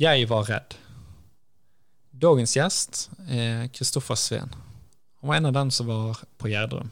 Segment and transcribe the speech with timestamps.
[0.00, 0.78] Jeg var redd.
[2.16, 4.48] Dagens gjest er Kristoffer Sveen.
[5.20, 6.88] Han var en av dem som var på Gjerdrum.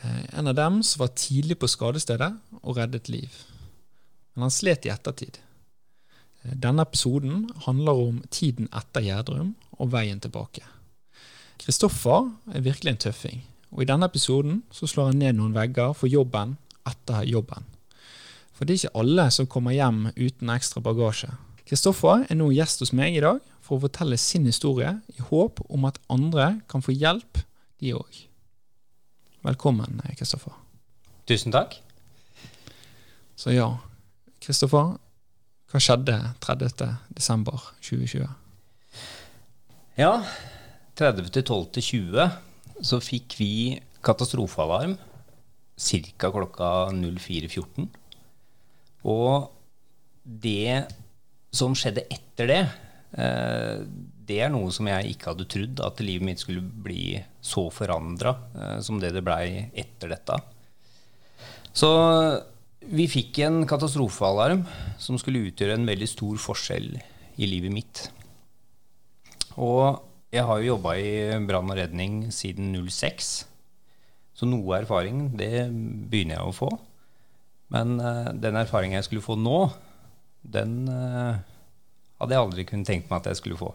[0.00, 2.30] Eh, en av dem som var tidlig på skadestedet
[2.62, 3.34] og reddet liv.
[4.32, 5.36] Men han slet i ettertid.
[6.46, 10.64] Eh, denne episoden handler om tiden etter Gjerdrum og veien tilbake.
[11.60, 15.92] Kristoffer er virkelig en tøffing, og i denne episoden så slår han ned noen vegger
[15.92, 16.56] for jobben
[16.88, 17.68] etter jobben.
[18.56, 21.34] For det er ikke alle som kommer hjem uten ekstra bagasje.
[21.68, 25.60] Kristoffer er nå gjest hos meg i dag for å fortelle sin historie, i håp
[25.68, 27.42] om at andre kan få hjelp,
[27.78, 28.22] de òg.
[29.44, 30.54] Velkommen, Kristoffer.
[31.28, 31.76] Tusen takk.
[33.38, 33.68] Så ja,
[34.42, 34.96] Kristoffer,
[35.68, 38.24] hva skjedde 30.12.2020?
[40.00, 40.14] Ja,
[40.96, 42.32] 30.12.20
[42.88, 43.52] så fikk vi
[44.06, 44.96] katastrofealarm
[45.78, 46.30] ca.
[46.32, 47.86] klokka 04.14.
[49.04, 49.52] Og
[50.24, 50.86] det
[51.54, 52.60] som skjedde etter det,
[53.18, 53.80] eh,
[54.28, 58.34] det er noe som jeg ikke hadde trodd, at livet mitt skulle bli så forandra
[58.54, 60.36] eh, som det det blei etter dette.
[61.72, 61.90] Så
[62.88, 64.64] vi fikk en katastrofealarm
[65.00, 66.92] som skulle utgjøre en veldig stor forskjell
[67.38, 68.04] i livet mitt.
[69.58, 70.04] Og
[70.34, 71.12] jeg har jo jobba i
[71.48, 73.30] brann og redning siden 06,
[74.38, 76.68] så noe erfaring det begynner jeg å få.
[77.74, 79.66] Men uh, den erfaringen jeg skulle få nå,
[80.42, 81.38] den uh,
[82.18, 83.72] hadde jeg aldri kunnet tenkt meg at jeg skulle få.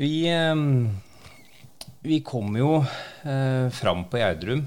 [0.00, 0.90] Vi, uh,
[2.04, 4.66] vi kom jo uh, fram på Gjerdrum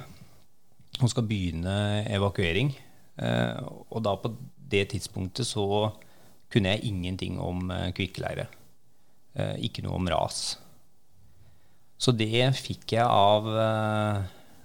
[0.98, 2.72] og skal begynne evakuering.
[3.18, 4.32] og da på
[4.70, 5.92] det tidspunktet så
[6.50, 8.48] kunne jeg ingenting om kvikkleire.
[9.62, 10.58] ikke noe om ras.
[12.02, 13.46] Så det fikk jeg av,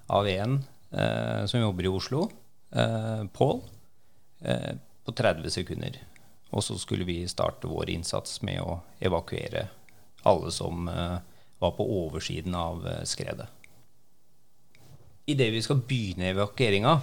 [0.08, 0.56] av en
[1.44, 2.30] som jobber i Oslo,
[3.36, 3.60] Pål.
[4.44, 5.98] Eh, på 30 sekunder.
[6.50, 9.66] Og så skulle vi starte vår innsats med å evakuere
[10.26, 11.16] alle som eh,
[11.58, 13.48] var på oversiden av eh, skredet.
[15.26, 16.96] Idet vi skal begynne evakueringa,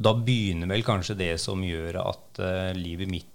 [0.00, 3.26] da begynner vel kanskje det som gjør at uh, livet mitt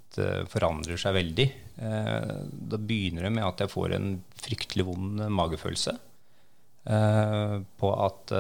[0.48, 1.46] forandrer seg veldig.
[1.76, 4.08] Da begynner det med at jeg får en
[4.40, 5.98] fryktelig vond magefølelse
[6.88, 8.34] på at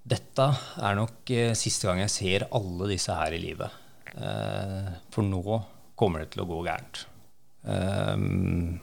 [0.00, 0.46] dette
[0.80, 3.78] er nok eh, siste gang jeg ser alle disse her i livet.
[4.16, 5.60] Eh, for nå
[5.98, 7.04] kommer det til å gå gærent.
[7.60, 8.80] Um,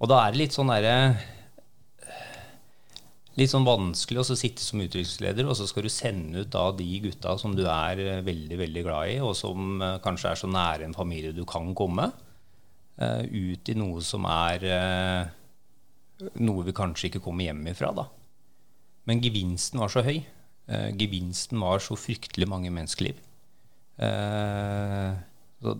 [0.00, 0.96] og da er det litt sånn derre
[3.36, 6.86] Litt sånn vanskelig å sitte som utviklingsleder, og så skal du sende ut da de
[7.02, 10.86] gutta som du er eh, veldig veldig glad i, og som kanskje er så nære
[10.86, 12.12] en familie du kan komme,
[12.94, 14.62] ut i noe som er
[16.46, 17.90] noe vi kanskje ikke kommer hjem ifra.
[17.90, 18.06] da.
[19.08, 20.22] Men gevinsten var så høy.
[20.66, 23.18] Eh, gevinsten var så fryktelig mange menneskeliv.
[24.00, 25.10] Eh,
[25.62, 25.76] så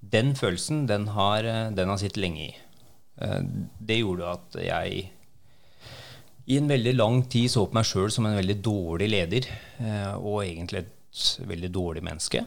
[0.00, 2.56] den følelsen, den har, eh, den har sittet lenge i.
[3.20, 3.42] Eh,
[3.80, 5.10] det gjorde at jeg
[6.46, 9.48] i en veldig lang tid så på meg sjøl som en veldig dårlig leder,
[9.82, 12.44] eh, og egentlig et veldig dårlig menneske.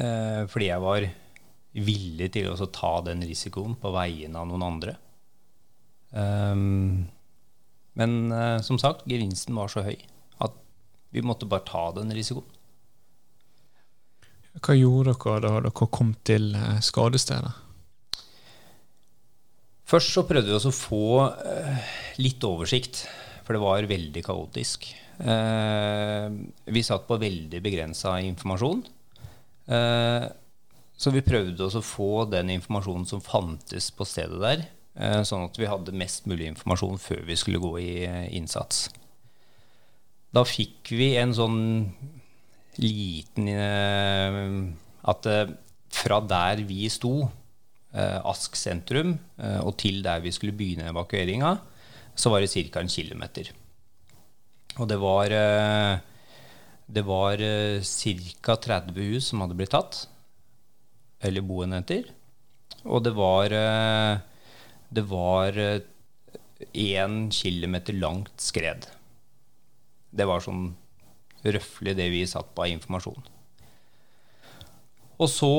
[0.00, 1.06] Eh, fordi jeg var
[1.74, 4.96] villig til å ta den risikoen på vegne av noen andre.
[6.10, 7.06] Um,
[8.00, 9.98] men uh, som sagt, gevinsten var så høy
[10.40, 10.56] at
[11.12, 12.46] vi måtte bare ta den risikoen.
[14.60, 17.52] Hva gjorde dere da dere kom til uh, skadestedet?
[19.90, 21.92] Først så prøvde vi oss å få uh,
[22.22, 23.04] litt oversikt,
[23.44, 24.92] for det var veldig kaotisk.
[25.20, 28.78] vi satt på veldig begrensa informasjon.
[30.96, 35.46] så vi prøvde oss å få den informasjonen som fantes på stedet der, Eh, sånn
[35.46, 38.88] at vi hadde mest mulig informasjon før vi skulle gå i eh, innsats.
[40.34, 41.60] Da fikk vi en sånn
[42.80, 44.44] liten eh,
[45.10, 45.26] At
[45.90, 47.30] fra der vi sto,
[47.90, 49.16] Ask sentrum,
[49.66, 51.56] og til der vi skulle begynne evakueringa,
[52.14, 52.78] så var det ca.
[52.78, 53.48] en kilometer.
[54.78, 55.98] Og det var eh,
[56.86, 58.54] Det var ca.
[58.54, 60.04] 30 hus som hadde blitt tatt.
[61.18, 62.12] Eller boenheter.
[62.84, 63.50] Og det var
[64.90, 65.56] Det var
[66.72, 68.88] én kilometer langt skred.
[70.10, 70.72] Det var sånn
[71.46, 73.22] røftlig det vi satt på av informasjon.
[75.20, 75.54] Og så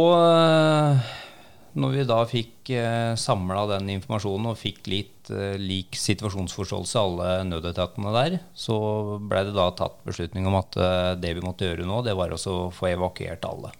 [1.71, 7.29] når vi da fikk eh, samla den informasjonen og fikk litt eh, lik situasjonsforståelse, alle
[7.47, 8.75] nødetatene der, så
[9.23, 12.35] ble det da tatt beslutning om at eh, det vi måtte gjøre nå, det var
[12.35, 13.71] å få evakuert alle.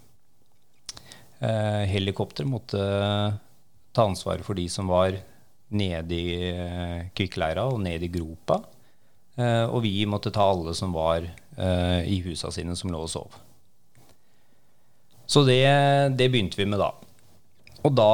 [1.44, 2.80] Eh, helikopter måtte
[3.92, 5.19] ta ansvaret for de som var
[5.78, 8.60] nede i eh, kvikkleira og nede i gropa.
[9.40, 13.12] Eh, og vi måtte ta alle som var eh, i husa sine, som lå og
[13.12, 13.40] sov.
[15.32, 15.64] Så det,
[16.20, 16.92] det begynte vi med da.
[17.88, 18.12] Og da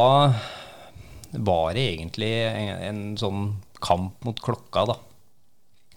[1.37, 3.41] var det egentlig en, en, sånn
[3.83, 4.97] kamp mot klokka, da.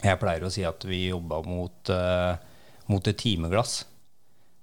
[0.01, 2.33] Jeg pleier å si at vi jobba mot, uh,
[2.89, 3.83] mot, et timeglass.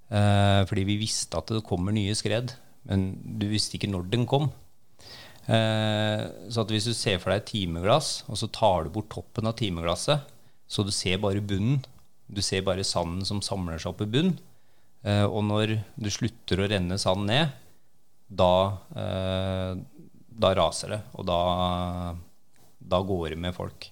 [0.10, 2.56] Uh, fordi vi visste at det kommer nye skred,
[2.90, 4.50] men du visste ikke når den kom.
[5.48, 9.12] Uh, så at hvis du ser for deg et timeglass, og så tar du bort
[9.14, 10.28] toppen av timeglasset,
[10.68, 11.80] så du ser bare bunnen,
[12.28, 14.36] du ser bare sanden som samler seg opp i bunnen,
[15.08, 17.54] og når du slutter å renne sand ned,
[18.28, 19.78] da, eh,
[20.28, 21.40] da raser det, og da,
[22.80, 23.90] da går det med folk.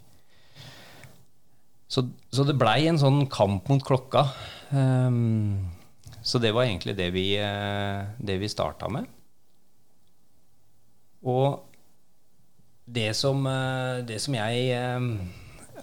[1.87, 4.25] Så, så det blei en sånn kamp mot klokka.
[4.73, 5.71] Um,
[6.25, 9.07] så det var egentlig det vi, eh, det vi starta med.
[11.25, 11.61] Og
[12.85, 14.77] det som, eh, det som jeg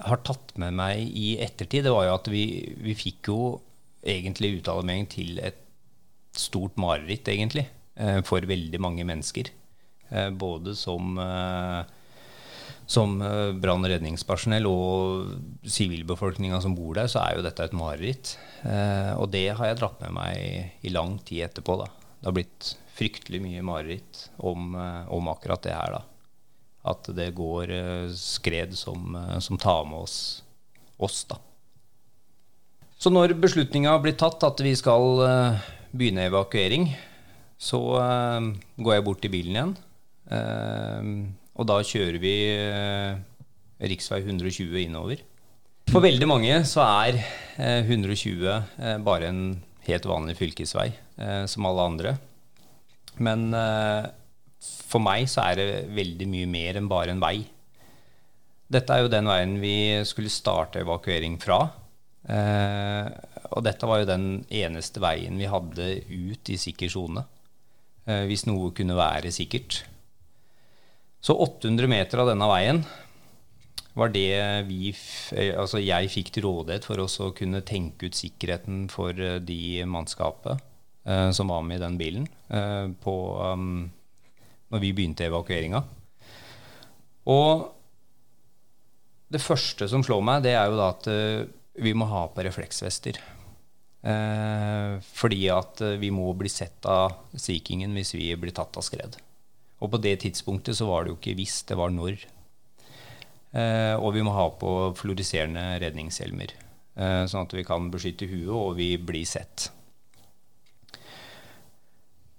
[0.02, 2.44] har tatt med meg i ettertid, det var jo at vi,
[2.82, 3.40] vi fikk jo
[4.02, 5.58] egentlig uttalemeng til et
[6.38, 7.66] stort mareritt, egentlig.
[7.96, 9.50] Eh, for veldig mange mennesker.
[10.10, 11.84] Eh, både som, eh,
[12.86, 18.36] som brann- og redningspersonell og sivilbefolkninga som bor der, så er jo dette et mareritt.
[19.16, 21.78] Og det har jeg dratt med meg i lang tid etterpå.
[21.78, 22.01] da.
[22.22, 24.76] Det har blitt fryktelig mye mareritt om,
[25.10, 25.96] om akkurat det her.
[25.96, 26.02] da.
[26.92, 27.72] At det går
[28.14, 30.44] skred som, som tar med oss,
[31.02, 31.40] oss da.
[32.94, 35.18] Så når beslutninga blir tatt at vi skal
[35.90, 36.92] begynne evakuering,
[37.58, 37.80] så
[38.78, 39.74] går jeg bort til bilen igjen.
[41.58, 42.36] Og da kjører vi
[43.82, 43.98] rv.
[44.22, 45.26] 120 innover.
[45.90, 47.18] For veldig mange så er
[47.58, 49.42] 120 bare en
[49.88, 50.92] helt vanlig fylkesvei,
[51.46, 52.12] som alle andre.
[53.22, 53.48] Men
[54.62, 57.36] for meg så er det veldig mye mer enn bare en vei.
[58.72, 59.76] Dette er jo den veien vi
[60.08, 61.60] skulle starte evakuering fra.
[63.52, 67.26] og dette var jo den eneste veien vi hadde ut i sikker sone.
[68.02, 69.84] Eh, hvis noe kunne være sikkert.
[71.22, 72.82] Så 800 meter av denne veien
[73.94, 74.32] var det
[74.66, 74.90] vi,
[75.36, 79.38] eh, altså jeg fikk til rådighet for oss å kunne tenke ut sikkerheten for eh,
[79.38, 80.64] de mannskapet
[81.02, 83.88] som var med i den bilen uh, på, um,
[84.70, 85.80] når vi begynte evakueringa.
[87.26, 87.64] Og
[89.34, 91.42] det første som slår meg, det er jo da at uh,
[91.82, 93.18] vi må ha på refleksvester.
[94.02, 98.74] Eh, fordi at eh, vi må bli sett av Sea Kingen hvis vi blir tatt
[98.78, 99.18] av skred.
[99.82, 102.18] Og på det tidspunktet så var det jo ikke hvis, det var når.
[103.52, 106.54] Eh, og vi må ha på fluoriserende redningshjelmer,
[106.96, 109.70] eh, sånn at vi kan beskytte huet og vi blir sett.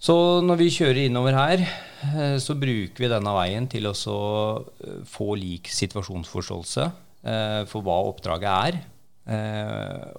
[0.03, 4.97] Så når vi kjører innover her, eh, så bruker vi denne veien til å eh,
[5.07, 6.91] få lik situasjonsforståelse
[7.71, 8.77] for hva oppdraget er.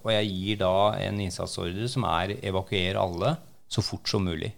[0.01, 3.35] Og jeg gir da en innsatsordre som er evakuere alle
[3.69, 4.49] så fort som mulig.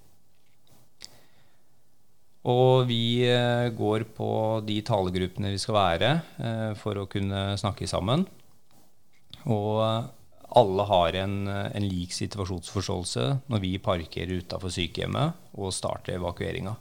[2.47, 3.26] Og vi
[3.75, 4.30] går på
[4.62, 6.12] de talegruppene vi skal være
[6.78, 8.23] for å kunne snakke sammen.
[9.50, 9.83] Og
[10.57, 16.76] alle har en, en lik situasjonsforståelse når vi parkerer utafor sykehjemmet og starter evakueringa.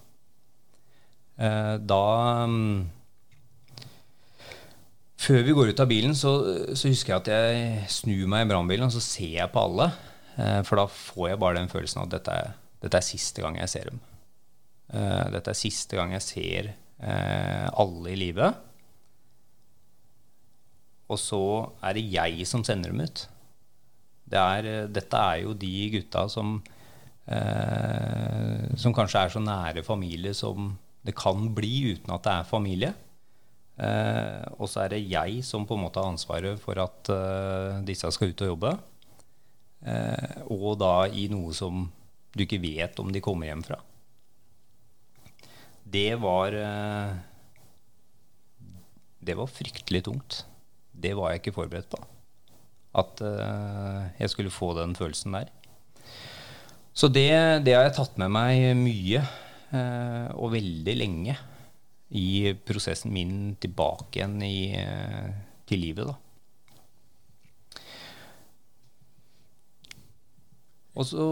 [1.35, 2.03] da
[2.45, 2.85] um,
[5.25, 6.31] før vi går ut av bilen, så,
[6.75, 9.89] så, husker jeg at jeg snur meg i brannbilen og så ser jeg på alle.
[10.35, 12.51] Eh, for da får jeg bare den følelsen at dette er,
[12.83, 14.01] dette er siste gang jeg ser dem.
[14.93, 18.61] Eh, dette er siste gang jeg ser eh, alle i livet.
[21.09, 21.41] Og så
[21.85, 23.25] er det jeg som sender dem ut.
[24.25, 26.57] Det er, dette er jo de gutta som,
[27.29, 30.73] eh, som kanskje er så nære familie som
[31.05, 32.93] det kan bli uten at det er familie.
[33.75, 37.81] Eh, og så er det jeg som på en måte har ansvaret for at eh,
[37.87, 38.71] disse skal ut og jobbe.
[39.85, 41.85] Eh, og da i noe som
[42.35, 43.77] du ikke vet om de kommer hjem fra.
[45.85, 47.13] Det var eh,
[49.25, 50.45] Det var fryktelig tungt.
[50.91, 52.01] Det var jeg ikke forberedt på.
[52.95, 55.51] At uh, jeg skulle få den følelsen der.
[56.95, 57.27] Så det,
[57.67, 59.23] det har jeg tatt med meg mye,
[59.73, 61.35] uh, og veldig lenge,
[62.15, 65.31] i prosessen min tilbake igjen i, uh,
[65.67, 66.21] til livet, da.
[70.95, 71.25] Og så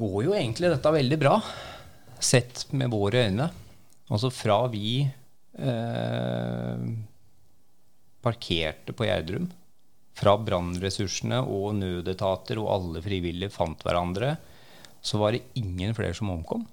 [0.00, 1.34] går jo egentlig dette veldig bra,
[2.16, 3.50] sett med våre øyne.
[4.08, 5.02] Altså fra vi
[8.24, 9.50] parkerte på Gjerdrum,
[10.20, 14.34] fra brannressursene og nødetater og alle frivillige fant hverandre,
[15.00, 16.66] så var det ingen flere som omkom.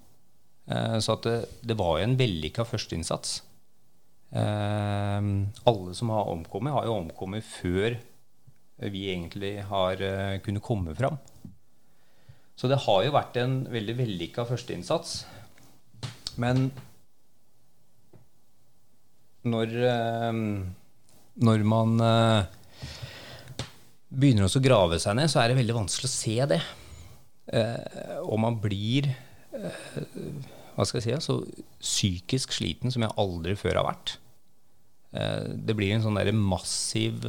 [0.68, 3.40] Eh, så det, det, var jo en vellykka førsteinnsats.
[4.36, 5.32] Eh,
[5.72, 7.98] alle som har omkommet, har jo omkommet før
[8.78, 11.18] vi egentlig har uh, kunnet komme fram.
[12.58, 15.16] Så det har jo vært en veldig vellykka førsteinnsats.
[16.42, 16.70] Men
[19.48, 20.40] når, eh,
[21.42, 21.98] når man
[24.12, 26.62] eh, også å grave seg ned, så er det veldig vanskelig å se det.
[27.48, 29.14] Eh, og man blir
[30.78, 31.40] hva skal jeg si, så
[31.82, 34.18] psykisk sliten som jeg aldri før har vært.
[35.66, 37.24] Det blir en sånn der massiv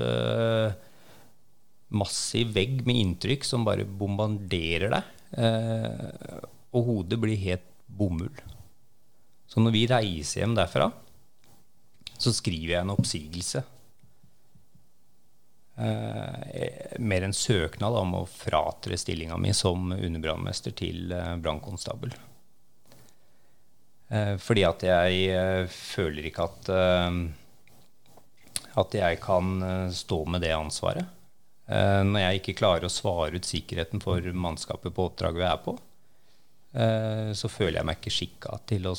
[1.95, 5.13] massiv vegg med inntrykk som bare bombarderer deg.
[5.41, 8.35] Eh, og hodet blir helt bomull.
[9.49, 10.91] Så når vi reiser hjem derfra,
[12.19, 13.63] så skriver jeg en oppsigelse.
[15.79, 22.15] Eh, mer en søknad om å fratre stillinga mi som underbrannmester til eh, brannkonstabel.
[24.09, 27.21] Eh, fordi at jeg eh, føler ikke at eh,
[28.79, 29.57] at jeg kan
[29.91, 31.07] stå med det ansvaret.
[31.69, 35.59] Eh, når jeg ikke klarer å svare ut sikkerheten for mannskapet på oppdraget vi er
[35.65, 35.75] på,
[36.75, 38.95] eh, så føler jeg meg ikke skikka til å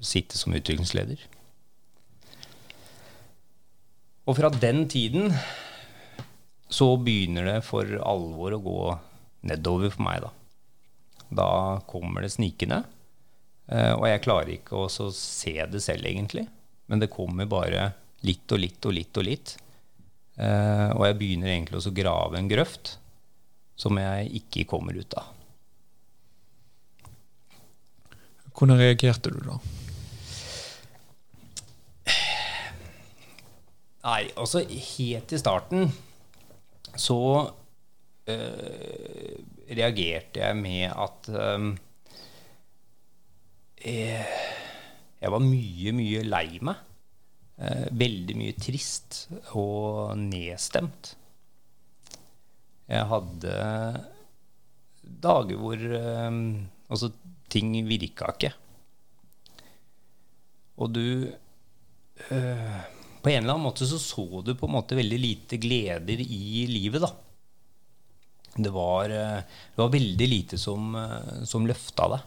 [0.00, 1.24] sitte som utviklingsleder.
[4.28, 5.32] Og fra den tiden
[6.68, 8.82] så begynner det for alvor å gå
[9.48, 10.32] nedover for meg, da.
[11.28, 11.50] Da
[11.88, 12.82] kommer det snikende.
[13.68, 16.44] Eh, og jeg klarer ikke å se det selv, egentlig.
[16.88, 17.90] Men det kommer bare
[18.26, 19.56] litt og litt og litt og litt.
[20.38, 22.92] Uh, og jeg begynner egentlig å grave en grøft
[23.78, 25.32] som jeg ikke kommer ut av.
[28.54, 29.58] Hvordan reagerte du da?
[34.08, 35.90] Nei, altså helt i starten
[36.96, 37.18] så
[38.32, 39.34] øh,
[39.68, 41.66] reagerte jeg med at øh,
[43.84, 46.84] jeg, var mye, mye lei meg
[48.00, 49.24] veldig mye trist
[49.58, 51.12] og nedstemt.
[52.88, 53.54] Jeg hadde
[55.26, 57.10] dager hvor altså
[57.50, 58.52] ting virka ikke.
[60.78, 61.02] Og du
[62.30, 62.78] eh,
[63.22, 66.66] På en eller annen måte så så du på en måte veldig lite gleder i
[66.70, 67.12] livet, da.
[68.58, 69.42] Det var, eh,
[69.74, 72.20] det var veldig lite som, eh, som løfta deg.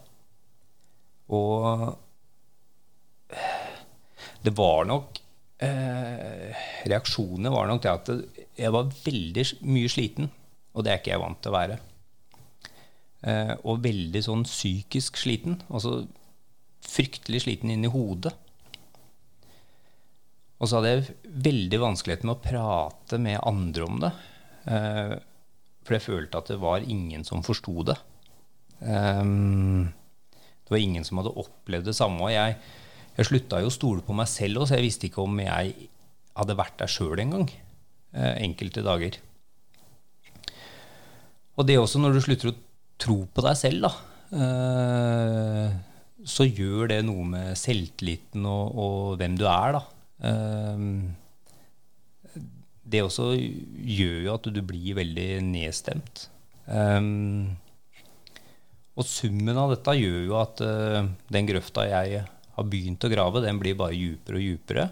[1.32, 1.96] Og
[4.42, 5.20] det var nok
[5.62, 6.52] eh,
[6.90, 8.10] reaksjonene var nok det at
[8.58, 10.30] jeg var veldig mye sliten.
[10.72, 11.78] Og det er ikke jeg vant til å være.
[13.22, 15.60] Eh, og veldig sånn psykisk sliten.
[15.70, 16.02] Altså
[16.82, 18.34] fryktelig sliten inni hodet.
[20.62, 24.12] Og så hadde jeg veldig vanskelighet med å prate med andre om det.
[24.70, 25.14] Eh,
[25.82, 27.98] for jeg følte at det var ingen som forsto det.
[28.82, 29.90] Um,
[30.62, 32.22] det var ingen som hadde opplevd det samme.
[32.22, 32.54] Og jeg,
[33.18, 35.74] jeg slutta jo å stole på meg selv òg, så jeg visste ikke om jeg
[36.38, 37.48] hadde vært der sjøl engang.
[38.12, 39.18] Eh, enkelte dager.
[41.58, 42.58] Og det også, når du slutter å
[43.02, 43.92] tro på deg selv, da,
[44.38, 45.74] eh,
[46.22, 49.82] så gjør det noe med selvtilliten og, og hvem du er, da.
[50.28, 50.84] Eh,
[52.92, 56.26] det også gjør jo at du blir veldig nedstemt.
[56.66, 57.56] Um,
[58.98, 63.42] og summen av dette gjør jo at uh, den grøfta jeg har begynt å grave,
[63.44, 64.88] den blir bare djupere og djupere.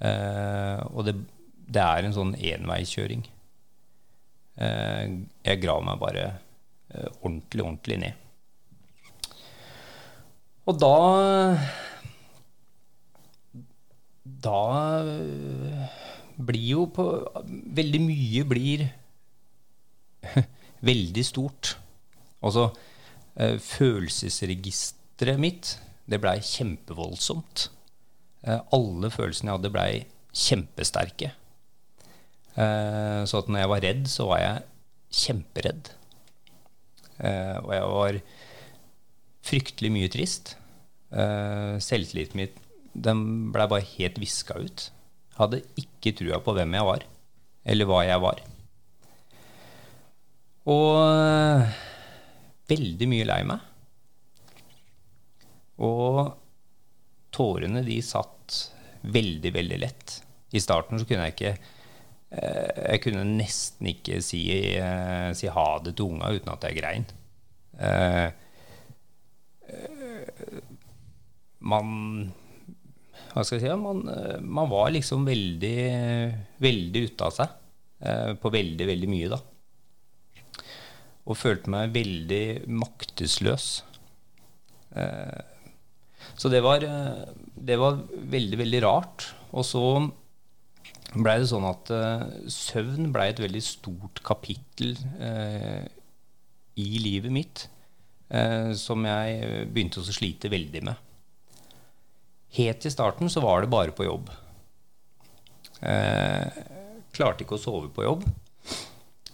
[0.00, 1.16] Eh, og det,
[1.68, 3.24] det, er en sånn enveiskjøring.
[4.60, 5.04] Eh,
[5.46, 8.26] jeg graver meg bare eh, ordentlig, ordentlig ned.
[10.68, 10.96] Og da
[14.40, 15.02] Da
[16.40, 17.04] blir jo på
[17.76, 18.86] Veldig mye blir
[20.90, 21.74] veldig stort.
[22.44, 22.70] Altså
[23.36, 25.74] eh, følelsesregisteret mitt
[26.10, 27.68] det blei kjempevoldsomt.
[28.42, 29.90] Eh, alle følelsene jeg hadde, blei
[30.46, 31.32] kjempesterke.
[32.56, 34.64] Eh, så at når jeg var redd, så var jeg
[35.20, 35.92] kjemperedd.
[37.20, 38.20] Eh, og jeg var
[39.50, 40.56] fryktelig mye trist.
[41.10, 42.52] Selvtilliten min
[42.92, 44.90] den blei bare helt viska ut.
[45.38, 47.06] Hadde ikke trua på hvem jeg var.
[47.70, 48.38] eller hva jeg var.
[50.72, 51.74] Og eh,
[52.72, 53.66] veldig mye lei meg.
[55.84, 56.32] Og
[57.32, 58.56] tårene de satt
[59.00, 60.16] veldig, veldig lett.
[60.56, 64.42] I starten så kunne jeg ikke eh, Jeg kunne nesten ikke si,
[64.80, 67.08] eh, si ha det til unga uten at jeg grein.
[71.60, 72.32] Man
[73.30, 73.74] Hva skal jeg si?
[73.78, 74.02] Man,
[74.42, 75.78] man var liksom veldig,
[76.58, 77.56] veldig ute av seg
[78.40, 79.38] på veldig, veldig mye, da
[81.30, 82.44] og følte meg veldig
[82.80, 83.66] maktesløs.
[84.98, 85.42] Eh,
[86.34, 89.28] så det var, eh, det var veldig, veldig rart.
[89.52, 89.84] Og så
[91.14, 94.96] blei det sånn at eh, søvn blei et veldig stort kapittel
[96.80, 97.68] i livet mitt
[98.78, 101.09] som jeg begynte å slite veldig med.
[102.56, 104.30] Helt i starten så var det bare på jobb.
[105.80, 106.60] Eh,
[107.14, 108.26] klarte ikke å sove på jobb.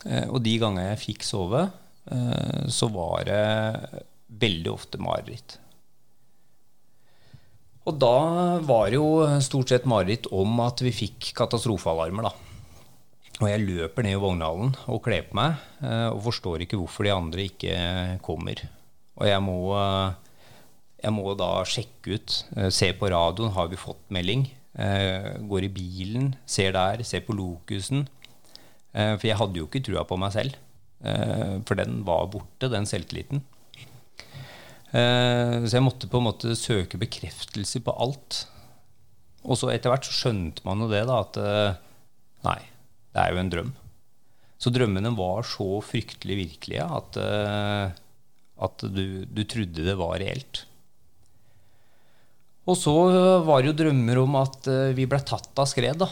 [0.06, 1.64] Eh, og de gangene jeg fikk sove,
[2.10, 5.58] Eh, så var det veldig ofte mareritt.
[7.86, 8.16] Og da
[8.66, 12.32] var det jo stort sett mareritt om at vi fikk katastrofealarmer, da.
[13.36, 17.06] Og jeg løper ned i Vognhallen og kler på meg, eh, og forstår ikke hvorfor
[17.06, 17.76] de andre ikke
[18.26, 18.62] kommer.
[19.16, 19.58] Og jeg må,
[21.02, 24.48] jeg må da sjekke ut, eh, se på radioen, har vi fått melding?
[24.76, 28.02] Går i bilen, ser der, ser på lokusen.
[28.92, 30.58] For jeg hadde jo ikke trua på meg selv.
[31.04, 33.42] Eh, for den var borte, den selvtilliten.
[34.96, 38.44] Eh, så jeg måtte på en måte søke bekreftelse på alt.
[39.46, 41.82] Og så etter hvert så skjønte man jo det, da, at eh,
[42.46, 42.60] nei,
[43.12, 43.74] det er jo en drøm.
[44.56, 47.18] Så drømmene var så fryktelig virkelige at,
[48.64, 50.62] at du, du trodde det var reelt.
[52.66, 52.94] Og så
[53.46, 56.00] var det jo drømmer om at vi ble tatt av skred.
[56.02, 56.08] da.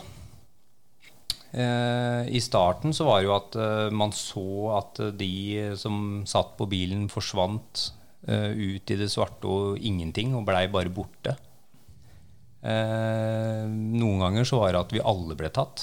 [1.54, 6.56] Eh, I starten så var det jo at eh, man så at de som satt
[6.58, 7.84] på bilen, forsvant
[8.26, 11.36] eh, ut i det svarte og ingenting og blei bare borte.
[12.64, 15.82] Noen ganger så var det at vi alle ble tatt.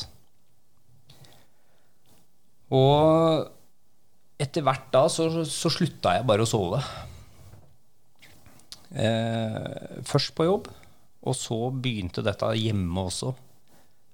[2.73, 3.45] Og
[4.41, 6.79] etter hvert da så, så slutta jeg bare å sove.
[8.91, 10.65] Først på jobb,
[11.21, 13.32] og så begynte dette hjemme også.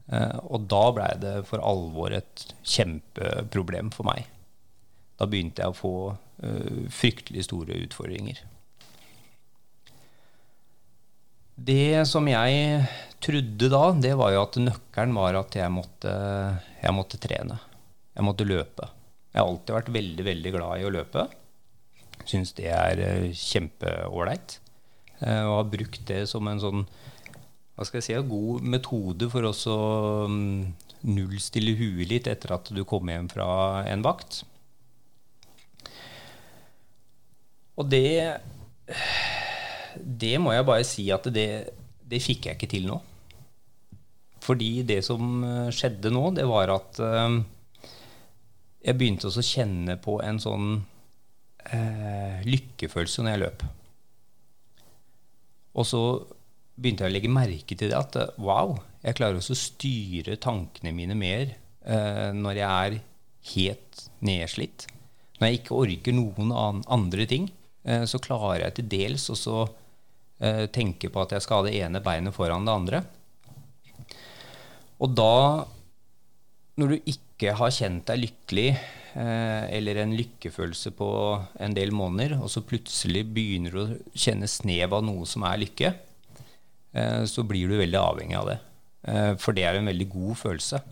[0.07, 4.27] Eh, og da blei det for alvor et kjempeproblem for meg.
[5.19, 8.43] Da begynte jeg å få eh, fryktelig store utfordringer.
[11.57, 12.83] Det som jeg
[13.23, 16.13] trodde da, det var jo at nøkkelen var at jeg måtte,
[16.83, 17.57] jeg måtte trene.
[18.13, 18.91] Jeg måtte løpe.
[19.33, 21.25] Jeg har alltid vært veldig, veldig glad i å løpe.
[22.29, 24.57] Syns det er uh, kjempeålreit.
[25.21, 26.83] Uh, og har brukt det som en sånn
[27.77, 29.53] hva skal jeg si, en god metode for å
[30.25, 30.63] um,
[31.05, 33.49] nullstille huet litt etter at du kommer hjem fra
[33.85, 34.41] en vakt.
[37.77, 38.41] Og det
[39.97, 41.49] Det må jeg bare si at det,
[42.01, 42.97] det fikk jeg ikke til nå.
[44.41, 47.37] Fordi det som uh, skjedde nå, det var at uh,
[48.87, 50.67] jeg begynte også å kjenne på en sånn
[51.67, 53.65] eh, lykkefølelse når jeg løp.
[55.77, 56.01] Og så
[56.77, 60.93] begynte jeg å legge merke til det at wow, jeg klarer også å styre tankene
[60.95, 62.99] mine mer eh, når jeg er
[63.53, 64.87] helt nedslitt.
[65.37, 67.49] Når jeg ikke orker noen andre ting,
[67.85, 69.67] eh, så klarer jeg til dels også
[70.41, 73.03] eh, tenke på at jeg skal ha det ene beinet foran det andre.
[74.97, 75.33] Og da,
[76.77, 81.09] når du ikke har kjent deg lykkelig eh, eller en lykkefølelse på
[81.63, 85.63] en del måneder, og så plutselig begynner du å kjenne snev av noe som er
[85.63, 85.93] lykke,
[86.97, 88.57] Eh, så blir du veldig avhengig av det.
[89.07, 90.85] Eh, for det er en veldig god følelse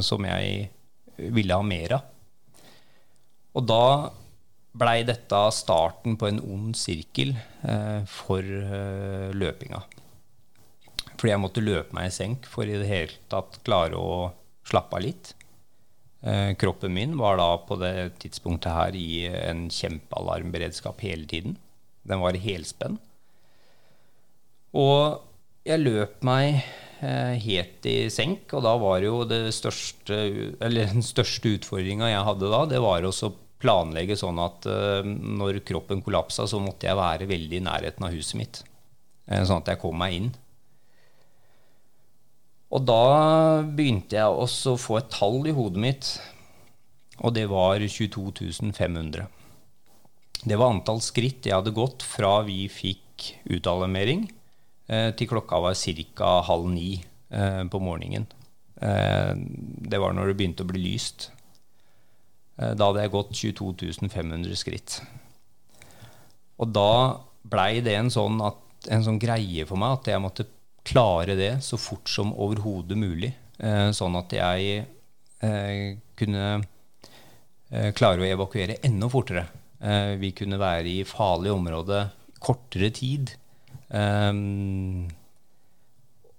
[0.00, 0.70] som jeg
[1.36, 2.04] ville ha mer av.
[3.60, 4.08] Og da
[4.72, 7.34] blei dette starten på en ond sirkel
[8.08, 8.40] for
[9.36, 9.82] løpinga.
[11.10, 14.30] Fordi jeg måtte løpe meg i senk for i det hele tatt klare å
[14.68, 15.34] slappe av litt.
[16.56, 21.58] Kroppen min var da på det tidspunktet her i en kjempealarmberedskap hele tiden.
[22.08, 22.96] Den var i helspenn.
[24.74, 25.20] Og
[25.64, 30.18] jeg løp meg eh, helt i senk, og da var jo det største,
[30.58, 33.14] eller den største utfordringa jeg hadde da, det var å
[33.64, 38.12] planlegge sånn at uh, når kroppen kollapsa, så måtte jeg være veldig i nærheten av
[38.12, 38.58] huset mitt.
[39.24, 40.26] Sånn at jeg kom meg inn.
[42.72, 46.12] Og da begynte jeg også å få et tall i hodet mitt,
[47.20, 49.28] og det var 22 500.
[50.44, 54.26] Det var antall skritt jeg hadde gått fra vi fikk utalarmering,
[54.84, 55.76] Eh, til klokka var
[56.14, 56.42] ca.
[56.44, 58.26] halv ni eh, på morgenen.
[58.84, 61.30] Det var når det begynte å bli lyst.
[62.58, 64.98] Da hadde jeg gått 22 500 skritt.
[66.60, 68.58] Og da blei det en sånn, at,
[68.92, 70.46] en sånn, greie for meg at jeg måtte
[70.84, 73.32] klare det så fort som overhodet mulig.
[73.94, 74.82] Sånn at jeg
[76.18, 76.46] kunne
[77.96, 79.46] klare å evakuere enda fortere.
[80.20, 82.10] Vi kunne være i farlige områder
[82.44, 83.32] kortere tid.
[83.88, 85.06] Um,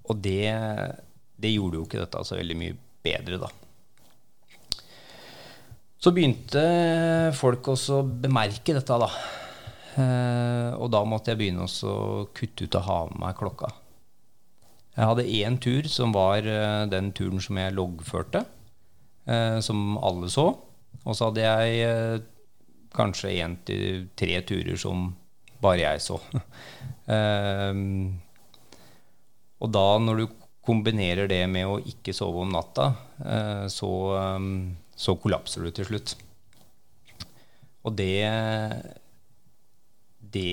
[0.06, 0.50] og det,
[1.40, 3.50] det, gjorde jo ikke dette så veldig mye bedre, da.
[6.02, 6.62] Så begynte
[7.34, 9.10] folk også å bemerke dette, da.
[10.76, 11.96] Og da måtte jeg begynne å
[12.36, 13.72] kutte ut og ha med meg klokka.
[14.96, 18.46] Jeg hadde én tur som var uh, den turen som jeg loggførte,
[19.28, 20.48] uh, som alle så.
[21.04, 22.22] Og så hadde jeg
[22.96, 25.10] kanskje én til tre turer som
[25.62, 26.16] bare jeg så.
[27.12, 28.16] um,
[29.62, 30.26] og da, når du
[30.66, 32.88] kombinerer det med å ikke sove om natta,
[33.70, 33.90] så,
[34.40, 36.16] um, så, kollapser du til slutt.
[37.86, 38.26] Og det,
[40.34, 40.50] det,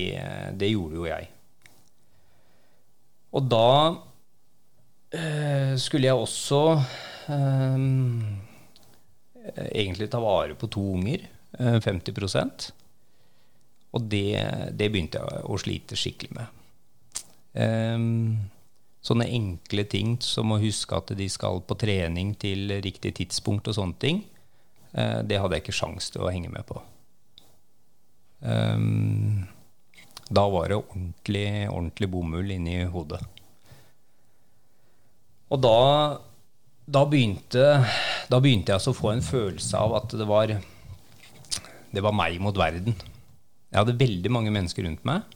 [0.59, 1.31] det gjorde jo jeg.
[3.33, 3.65] Og da
[5.13, 6.61] uh, skulle jeg også
[7.29, 8.39] um,
[9.69, 11.29] egentlig ta vare på to unger.
[11.53, 12.71] 50%
[13.93, 14.41] og det,
[14.73, 16.61] det, begynte jeg å slite skikkelig med.
[17.53, 18.49] Um,
[19.05, 23.77] sånne enkle ting som å huske at de skal på trening til riktig tidspunkt og
[23.77, 24.23] sånne ting,
[24.97, 26.81] uh, det hadde jeg ikke sjans til å henge med på.
[28.41, 29.45] Um,
[30.33, 33.21] da var det ordentlig, ordentlig bomull inni hodet.
[35.53, 35.77] Og da,
[36.89, 37.63] da, begynte,
[38.31, 40.55] da begynte jeg å få en følelse av at det var,
[41.93, 42.95] det var meg mot verden.
[43.69, 45.29] Jeg hadde veldig mange mennesker rundt meg.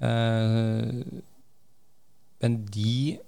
[0.00, 1.02] Uh,
[2.40, 3.18] men de,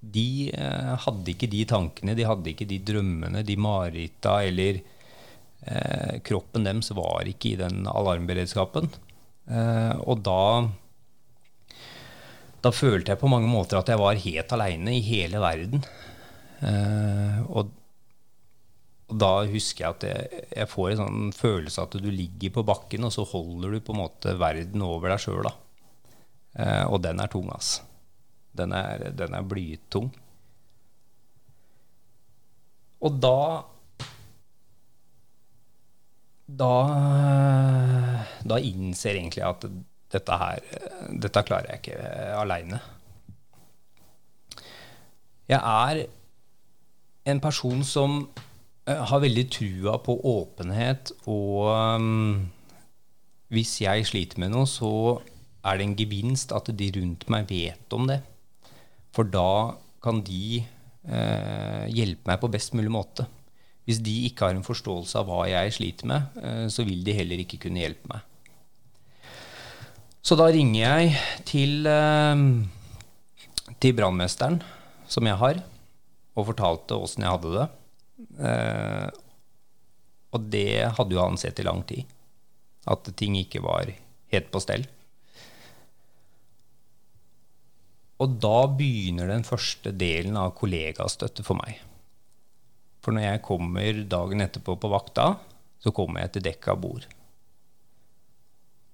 [0.00, 6.18] de uh, hadde ikke de tankene, de hadde ikke de drømmene, de mareritta eller uh,
[6.26, 8.92] Kroppen deres var ikke i den alarmberedskapen.
[9.50, 10.42] og da
[12.60, 15.84] da følte jeg på mange måter at jeg var helt aleine i hele verden.
[17.48, 17.76] og
[19.10, 22.62] og da husker jeg at jeg, jeg, får en sånn følelse at du ligger på
[22.66, 25.48] bakken, og så holder du på en måte verden over deg sjøl.
[26.54, 27.80] Eh, og den er tung, ass.
[28.54, 30.12] Den er, den er blytung.
[33.02, 33.36] Og da
[36.50, 36.74] da,
[38.42, 39.66] da innser egentlig at
[40.10, 40.62] dette her
[41.22, 42.80] Dette klarer jeg ikke aleine.
[45.50, 46.04] Jeg er
[47.30, 48.22] en person som
[48.90, 52.48] Eh, har veldig trua på åpenhet, og um,
[53.52, 55.20] hvis jeg sliter med noe, så
[55.66, 58.20] er det en gevinst at de rundt meg vet om det.
[59.14, 63.26] For da kan de eh, hjelpe meg på best mulig måte.
[63.84, 67.16] Hvis de ikke har en forståelse av hva jeg sliter med, eh, så vil de
[67.18, 68.24] heller ikke kunne hjelpe meg.
[70.20, 71.14] Så da ringer jeg
[71.48, 74.60] til, uh, til brannmesteren,
[75.10, 75.62] som jeg har,
[76.36, 77.66] og fortalte åssen jeg hadde det.
[78.40, 79.08] Eh,
[80.30, 82.06] og det hadde jo han sett i lang tid.
[82.90, 83.90] At ting ikke var
[84.30, 84.86] helt på stell.
[88.20, 91.80] Og da begynner den første delen av kollegastøtte for meg.
[93.00, 95.32] For når jeg kommer dagen etterpå på vakta,
[95.80, 97.06] så kommer jeg til dekka bord.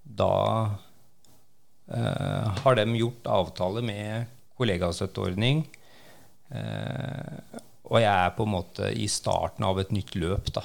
[0.07, 0.31] Da
[1.87, 5.63] har de gjort avtale med kollegastøtteordning.
[6.55, 10.65] Eh, og jeg er på en måte i starten av et nytt løp, da.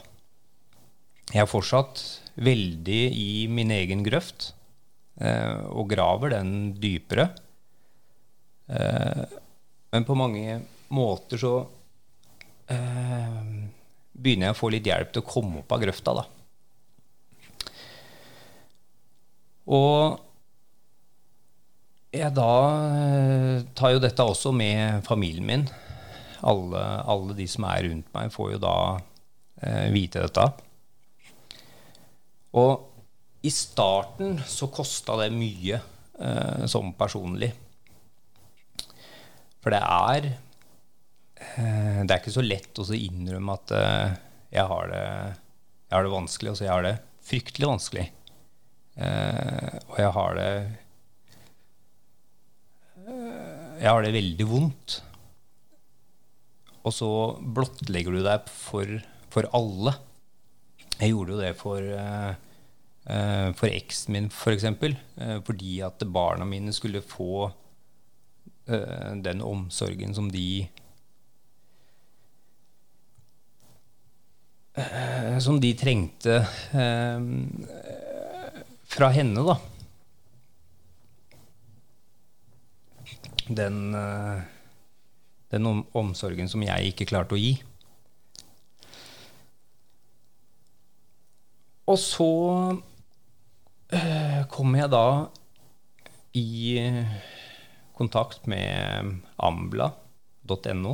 [1.31, 2.01] Jeg er fortsatt
[2.41, 4.51] veldig i min egen grøft
[5.21, 7.29] eh, og graver den dypere.
[8.67, 9.37] Eh,
[9.91, 10.59] men på mange
[10.91, 11.53] måter så
[12.71, 13.39] eh,
[14.11, 16.27] begynner jeg å få litt hjelp til å komme opp av grøfta, da.
[19.71, 20.30] Og
[22.11, 22.51] jeg da
[22.91, 25.65] eh, tar jo dette også med familien min
[26.41, 28.75] alle, alle, de som er rundt meg, får jo da
[29.61, 30.45] eh, vite dette.
[32.57, 37.51] Og i starten så kosta det mye eh, som personlig.
[39.61, 44.19] For det er eh, Det er ikke så lett å innrømme at eh,
[44.57, 45.05] jeg, har det,
[45.85, 46.53] jeg har det vanskelig.
[46.55, 46.95] Altså jeg har det
[47.31, 48.07] fryktelig vanskelig.
[48.97, 50.53] Eh, og jeg har det
[53.81, 54.99] jeg har det veldig vondt.
[56.85, 57.09] Og så
[57.41, 58.89] blottlegger du deg for,
[59.33, 59.95] for alle.
[60.99, 62.33] Jeg gjorde jo det for, eh,
[63.09, 64.43] eh, for eksen min, f.eks.
[64.43, 67.49] For eksempel, eh, fordi at barna mine skulle få
[68.71, 70.69] den omsorgen som de
[75.43, 76.37] Som de trengte
[78.93, 79.57] fra henne, da.
[83.47, 84.41] Den, eh,
[85.49, 87.55] den om, omsorgen som jeg ikke klarte å gi.
[91.91, 92.31] Og så
[93.91, 95.05] eh, kom jeg da
[96.37, 96.79] i
[97.97, 100.93] kontakt med ambla.no,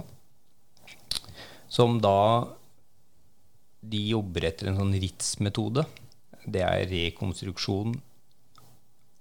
[1.70, 2.20] som da
[3.88, 5.86] de jobber etter en sånn RITS-metode.
[6.48, 7.94] Det er rekonstruksjon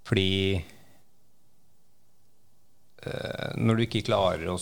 [0.08, 0.32] Fordi
[3.04, 4.58] eh, når du ikke klarer å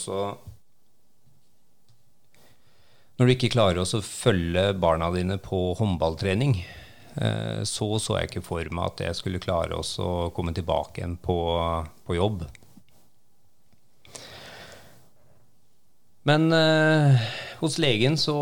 [3.20, 6.54] Når du ikke klarer å følge barna dine på håndballtrening,
[7.66, 11.36] så så jeg ikke for meg at jeg skulle klare å komme tilbake igjen på,
[12.06, 12.44] på jobb.
[16.28, 17.30] Men eh,
[17.62, 18.36] hos legen så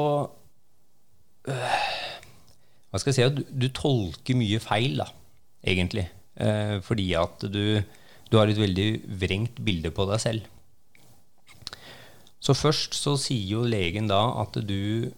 [1.49, 1.79] øh,
[2.91, 3.29] Hva skal jeg si?
[3.37, 5.09] Du, du tolker mye feil, da,
[5.63, 6.09] egentlig.
[6.41, 7.79] Eh, fordi at du,
[8.31, 8.89] du, har et veldig
[9.21, 10.49] vrengt bilde på deg selv.
[12.43, 15.11] Så først så sier jo legen da at du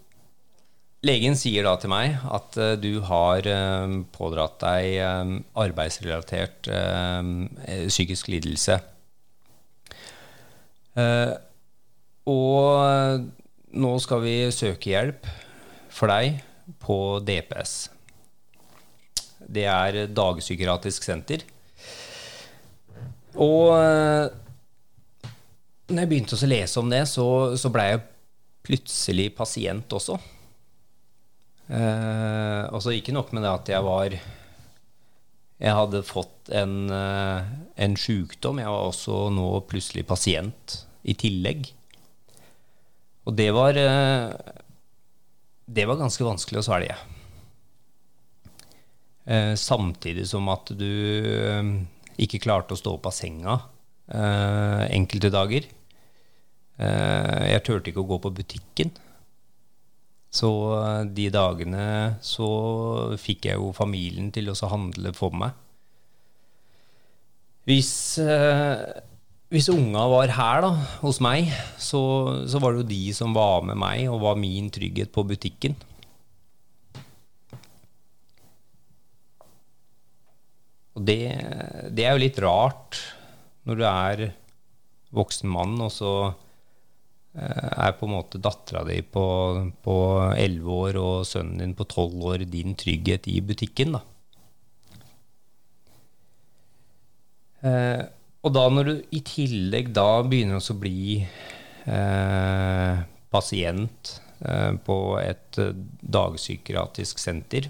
[1.07, 6.69] Legen sier da til meg at uh, du har uh, pådratt deg uh, arbeidsrelatert
[7.89, 8.81] psykisk lidelse.
[12.31, 13.23] og
[13.71, 15.29] nå skal vi søke hjelp
[15.95, 16.43] for deg
[16.83, 17.75] på DPS.
[19.51, 21.47] Det er dagpsykiatrisk senter.
[23.39, 24.27] Og eh,
[25.91, 27.27] når jeg begynte å lese om det, så,
[27.59, 28.05] så blei jeg
[28.67, 30.19] plutselig pasient også.
[31.71, 34.15] Eh, og så ikke nok med det at jeg var
[35.61, 38.59] Jeg hadde fått en, eh, en sjukdom.
[38.59, 41.71] Jeg var også nå plutselig pasient i tillegg.
[43.29, 44.35] Og det var eh,
[45.71, 46.97] Det var ganske vanskelig å svelge.
[49.31, 51.69] Eh, samtidig som at du eh,
[52.19, 53.61] ikke klarte å stå opp av senga
[54.11, 55.69] eh, enkelte dager.
[56.81, 58.91] jeg turte ikke å gå på butikken.
[60.31, 60.51] Så
[61.11, 61.87] de dagene
[62.23, 62.47] så
[63.19, 65.57] fikk jeg jo familien til å handle for meg.
[67.67, 67.93] Hvis,
[69.51, 70.71] hvis unga var her da,
[71.03, 72.01] hos meg, så,
[72.47, 75.75] så, var det jo de som var med meg og var min trygghet på butikken.
[80.95, 81.23] Og det,
[81.95, 83.01] det, er jo litt rart
[83.69, 84.25] når du er
[85.17, 86.35] voksen mann, og så eh,
[87.35, 89.97] er på en måte dattera di på
[90.35, 93.95] elleve år og sønnen din på tolv år din trygghet i butikken.
[93.95, 94.01] da.
[97.61, 98.03] Eh,
[98.41, 105.61] og da når du i tillegg da begynner å bli eh, pasient eh, på et
[105.61, 107.69] eh, dagpsykiatrisk senter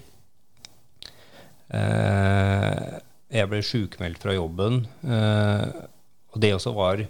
[1.75, 2.99] eh,
[3.31, 4.85] jeg ble sjukmeldt fra jobben.
[5.03, 5.67] Eh,
[6.31, 7.03] og det også var,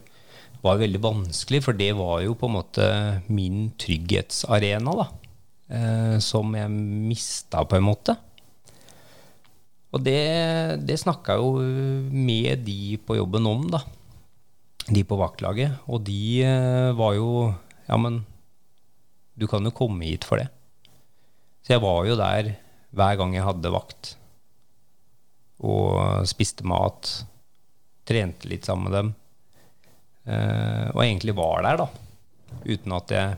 [0.62, 2.88] var, veldig vanskelig, for det var jo på en måte
[3.32, 5.08] min trygghetsarena, da.
[5.72, 8.18] Eh, som jeg mista, på en måte.
[9.92, 10.22] Og det,
[10.88, 11.58] det snakka jo
[12.12, 13.84] med de på jobben om, da.
[14.92, 15.82] De på vaktlaget.
[15.92, 17.52] Og de eh, var jo
[17.88, 18.22] Ja, men
[19.36, 20.48] du kan jo komme hit for det.
[21.66, 22.54] Så jeg var jo der
[22.92, 24.16] hver gang jeg hadde vakt
[25.62, 27.10] og spiste mat.
[28.08, 29.12] Trente litt sammen med dem.
[30.26, 31.90] Eh, og egentlig var der, da.
[32.68, 33.36] Uten at jeg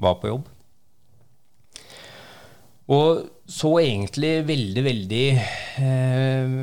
[0.00, 0.50] var på jobb.
[2.94, 5.26] Og så egentlig veldig, veldig
[5.84, 6.56] eh,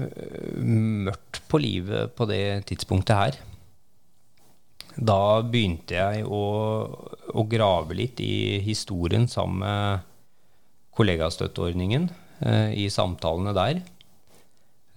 [0.62, 3.40] mørkt på livet på det tidspunktet her.
[4.98, 6.44] Da begynte jeg å,
[7.32, 10.08] å grave litt i historien sammen med
[10.98, 12.10] kollegastøtteordningen,
[12.46, 13.82] eh, i samtalene der.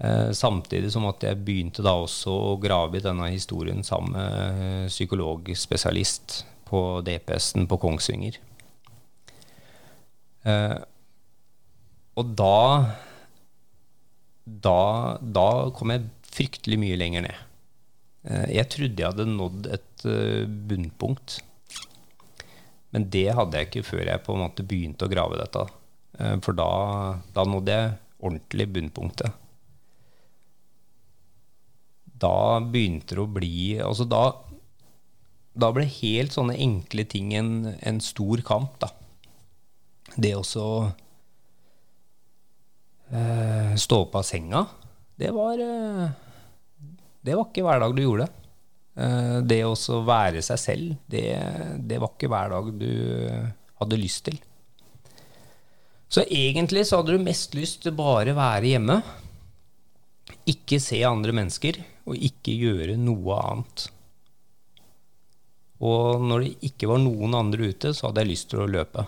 [0.04, 4.90] Eh, samtidig som at jeg begynte da også å grave i denne historien sammen med
[4.92, 8.36] psykologspesialist på DPS-en på Kongsvinger.
[10.44, 10.76] Eh,
[12.20, 12.58] og da,
[14.44, 14.80] da
[15.18, 17.40] Da kom jeg fryktelig mye lenger ned.
[18.28, 21.38] Eh, jeg trodde jeg hadde nådd et eh, bunnpunkt.
[22.94, 25.64] Men det hadde jeg ikke før jeg på en måte begynte å grave dette.
[26.18, 26.68] Eh, for da,
[27.34, 29.40] da nådde jeg ordentlig bunnpunktet.
[32.20, 34.22] Da begynte det å bli Altså da,
[35.54, 38.90] da ble helt sånne enkle ting en, en stor kamp, da.
[40.14, 40.44] Det å
[43.10, 44.62] eh, stå opp av senga,
[45.18, 46.06] det var eh,
[47.24, 48.48] Det var ikke hver dag du gjorde det.
[48.94, 49.74] Eh, det å
[50.06, 51.26] være seg selv, det,
[51.82, 52.90] det var ikke hver dag du
[53.80, 54.38] hadde lyst til.
[56.14, 59.00] Så egentlig så hadde du mest lyst til bare være hjemme.
[60.50, 63.86] Ikke se andre mennesker, og ikke gjøre noe annet.
[65.84, 69.04] Og når det ikke var noen andre ute, så hadde jeg lyst til å løpe.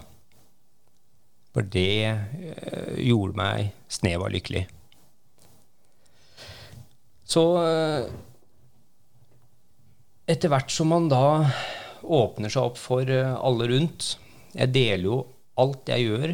[1.57, 4.67] For det øh, gjorde meg snev av lykkelig.
[7.27, 8.11] Så øh,
[10.29, 11.25] etter hvert som man da
[12.03, 14.13] åpner seg opp for eh, alle rundt
[14.55, 15.17] Jeg deler jo
[15.57, 16.33] alt jeg gjør,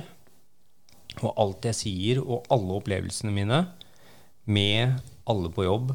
[1.23, 3.61] og alt jeg sier, og alle opplevelsene mine
[4.45, 4.99] med
[5.31, 5.95] alle på jobb,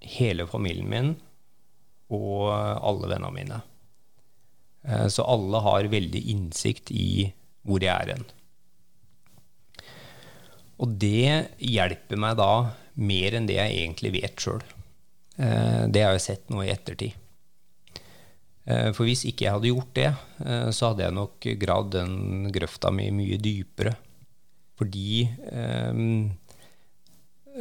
[0.00, 1.10] hele familien min
[2.10, 3.60] og alle vennene mine.
[4.82, 7.30] Eh, så alle har veldig innsikt i
[7.66, 8.26] hvor jeg er hen.
[10.80, 12.52] Og det hjelper meg da
[13.00, 14.62] mer enn det jeg egentlig vet sjøl.
[15.36, 17.16] Eh, det har jeg sett nå i ettertid.
[18.64, 20.10] Eh, for hvis ikke jeg hadde gjort det,
[20.72, 22.14] så hadde jeg nok gravd den
[22.54, 23.92] grøfta mi mye dypere.
[24.80, 25.26] Fordi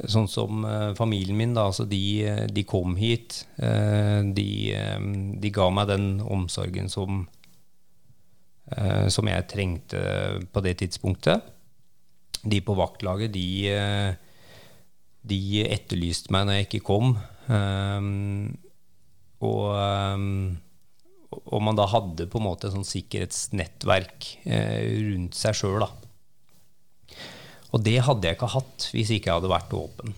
[0.07, 3.41] sånn som uh, familien min, da, altså de, de kom hit.
[3.59, 4.47] Uh, de,
[5.41, 7.25] de, ga meg den omsorgen som,
[9.09, 9.99] som jeg trengte
[10.53, 11.41] på det tidspunktet.
[12.45, 14.15] De på vaktlaget, de,
[15.25, 17.15] de etterlyste meg når jeg ikke kom.
[19.41, 19.65] Og
[21.29, 26.08] og man da hadde på en måte et sånn sikkerhetsnettverk rundt seg sjøl, da.
[27.69, 30.15] Og det hadde jeg ikke hatt hvis ikke jeg hadde vært åpen.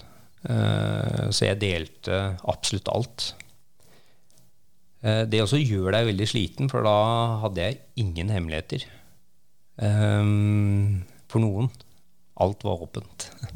[0.48, 3.28] Eh, så jeg delte absolutt alt.
[5.04, 6.96] Eh, det også gjør deg veldig sliten, for da
[7.44, 8.88] hadde jeg ingen hemmeligheter.
[9.82, 10.24] Eh,
[11.32, 11.72] for noen.
[12.42, 13.28] Alt var åpent.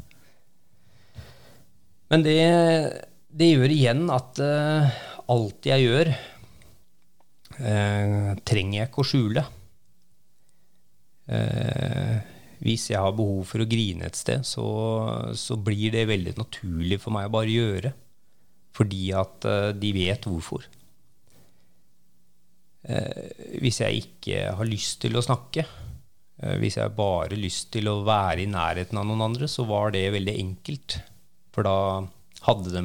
[2.12, 2.38] Men det,
[3.34, 4.38] det gjør igjen at
[5.26, 6.12] alt jeg gjør,
[8.46, 9.42] trenger jeg ikke å skjule.
[11.26, 12.22] Uh,
[12.64, 14.66] hvis jeg har behov for å grine et sted, så,
[15.36, 17.92] så, blir det veldig naturlig for meg å bare gjøre.
[18.76, 20.64] Fordi at uh, de vet hvorfor.
[22.86, 23.26] Uh,
[23.60, 25.66] hvis jeg ikke har lyst til å snakke,
[26.42, 29.66] uh, hvis jeg bare har lyst til å være i nærheten av noen andre, så
[29.68, 30.98] var det veldig enkelt.
[31.56, 31.76] For da
[32.48, 32.84] hadde de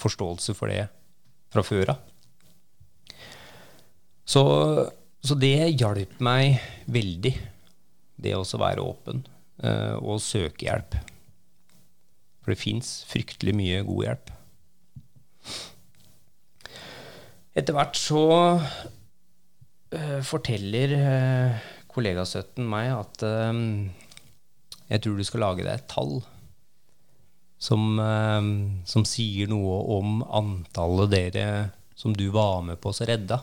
[0.00, 0.86] forståelse for det
[1.52, 2.04] fra før av.
[4.28, 4.42] Så,
[5.24, 6.58] så det hjalp meg
[6.92, 7.32] veldig
[8.18, 9.22] det å være åpen
[9.64, 10.96] uh, og søke hjelp.
[12.42, 14.32] For det fins fryktelig mye god hjelp.
[17.58, 18.24] Etter hvert så
[18.58, 23.22] uh, forteller uh, kollegasøtten meg at
[24.88, 26.20] jeg tror du skal lage deg et tall
[27.58, 27.98] som,
[28.86, 31.46] som, sier noe om antallet dere
[31.98, 33.40] som du var med på å redde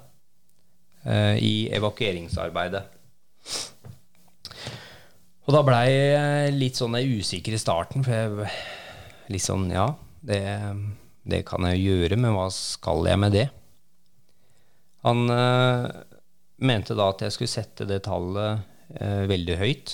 [1.43, 2.85] i evakueringsarbeidet.
[5.45, 9.91] Og da blei jeg litt sånn usikker i starten, for jeg litt sånn Ja,
[10.25, 10.41] det,
[11.21, 13.45] det, kan jeg gjøre, men hva skal jeg med det?
[15.05, 15.85] Han øh,
[16.65, 18.65] mente da at jeg skulle sette det tallet
[18.97, 19.93] øh, veldig høyt.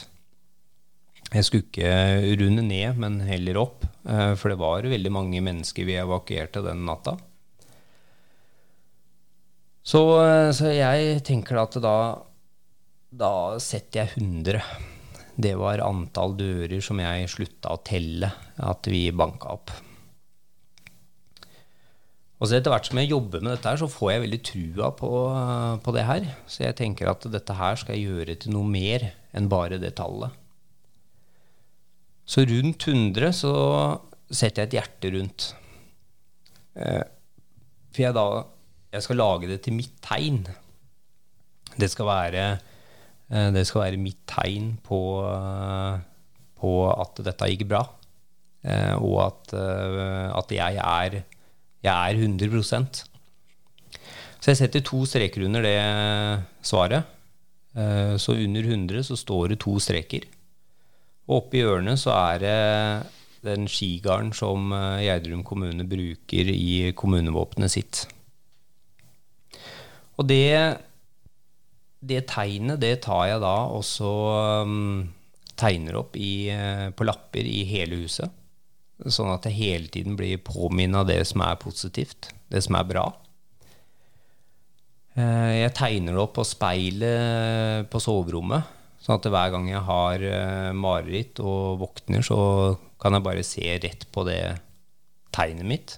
[1.31, 1.91] Jeg skulle ikke
[2.39, 6.85] runde ned, men heller opp, øh, for det var veldig mange mennesker vi evakuerte den
[6.87, 7.17] natta.
[9.83, 9.99] Så,
[10.55, 11.97] så jeg tenker at da,
[13.19, 14.63] da setter jeg 100
[15.35, 19.73] det var antall dører som jeg slutta å telle at vi banka opp.
[22.41, 24.87] Og så Etter hvert som jeg jobber med dette, her, så får jeg veldig trua
[24.97, 25.09] på,
[25.85, 26.23] på, det her.
[26.49, 29.93] Så jeg tenker at dette her skal jeg gjøre til noe mer enn bare det
[29.99, 30.33] tallet.
[32.25, 33.53] Så rundt 100 så
[34.31, 35.47] setter jeg et hjerte rundt.
[36.79, 37.05] Eh,
[37.91, 38.25] for jeg da
[38.91, 40.41] jeg skal lage det til mitt tegn.
[41.77, 42.45] Det skal være
[43.55, 46.01] det skal være mitt tegn på, eh,
[46.59, 47.85] på at dette gikk bra.
[48.63, 51.23] eh, og at, eh, at jeg, er,
[51.81, 53.05] jeg er 100%
[54.41, 55.79] Så jeg setter to streker under det
[56.65, 57.03] svaret.
[57.77, 60.25] Eh, så under 100 så står det to streker.
[61.29, 62.55] Og oppe i hjørnet så er det
[63.45, 68.07] den skigarden som eh, Gjerdrum kommune bruker i kommunevåpenet sitt.
[70.17, 70.81] Og det,
[72.01, 74.11] det tegnet, det tar jeg da og så
[74.65, 75.09] um,
[75.59, 78.31] tegner opp i, eh, på lapper i hele huset.
[79.01, 82.87] Sånn at jeg hele tiden blir påminnet av det som er positivt, det som er
[82.89, 83.05] bra.
[85.13, 88.65] Eh, jeg tegner det opp på speilet på soverommet,
[89.01, 90.25] sånn at hver gang jeg har
[90.77, 92.39] mareritt og våkner, så
[93.01, 94.41] kan jeg bare se rett på det
[95.33, 95.97] tegnet mitt.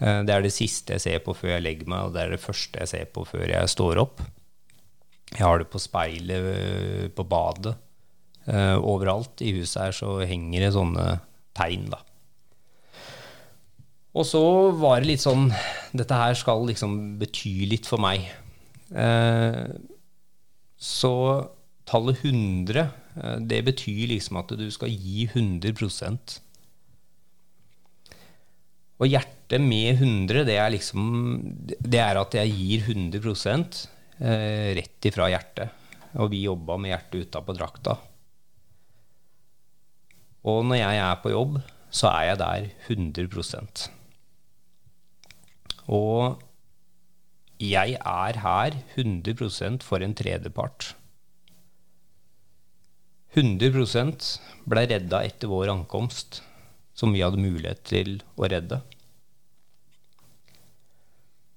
[0.00, 2.34] Eh, det er det siste jeg ser på før jeg legger meg, og det er
[2.34, 4.24] det første jeg ser på før jeg står opp.
[5.34, 7.76] Jeg har det på speilet, eh, på badet.
[8.44, 11.04] Uh, overalt i huset her så henger det sånne
[11.56, 12.02] tegn, da.
[14.12, 14.42] Og så
[14.76, 15.46] var det litt sånn
[15.96, 18.28] Dette her skal liksom bety litt for meg.
[20.76, 21.14] Så
[21.88, 26.38] tallet 100 uh, det betyr liksom at du skal gi 100%
[29.00, 31.04] Og hjertet med 100, det er liksom
[31.78, 33.82] Det er at jeg gir 100 eh,
[34.18, 35.70] rett ifra hjertet.
[36.22, 37.96] Og vi jobba med hjertet utapå drakta.
[40.44, 41.60] Og når jeg er på jobb,
[41.94, 43.86] så er jeg der 100%
[45.94, 46.42] Og
[47.62, 50.94] jeg er her 100% for en tredjepart.
[53.34, 54.26] 100%
[54.70, 56.42] ble redda etter vår ankomst,
[56.94, 58.82] som vi hadde mulighet til å redde.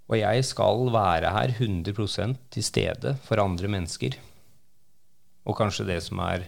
[0.07, 4.15] Og jeg skal være her 100% til stede for andre mennesker.
[5.47, 6.45] Og kanskje det som er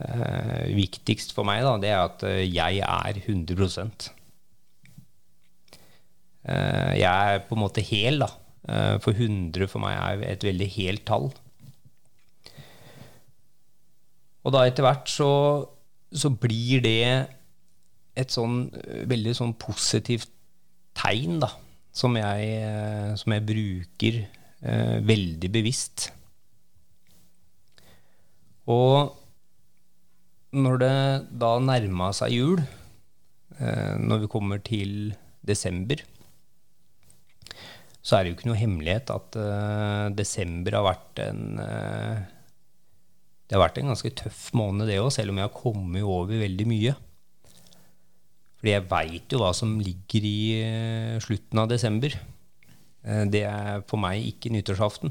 [0.00, 3.68] eh, viktigst for meg, da, det er at eh, jeg er 100
[6.48, 8.30] eh, Jeg er på en måte hel, da.
[8.68, 11.28] Eh, for 100 for meg er et veldig helt tall.
[14.42, 15.32] Og da etter hvert så,
[16.10, 17.28] så blir det
[18.18, 18.66] et sånn
[19.08, 20.32] veldig sånn positivt
[20.98, 21.48] tegn, da,
[21.92, 26.08] som jeg, eh, som jeg bruker eh, veldig bevisst.
[28.70, 29.12] Og
[30.52, 30.96] når det
[31.40, 32.62] da nærma seg jul,
[33.58, 35.14] eh, når vi kommer til
[35.44, 36.00] desember,
[38.02, 42.22] så er det jo ikke noe hemmelighet at eh, desember har vært en eh,
[43.46, 46.38] det har vært en ganske tøff måned, det òg, selv om jeg har kommet over
[46.40, 46.94] veldig mye.
[48.62, 52.14] Fordi jeg veit jo hva som ligger i uh, slutten av desember.
[53.02, 55.10] Uh, det er for meg ikke nyttårsaften.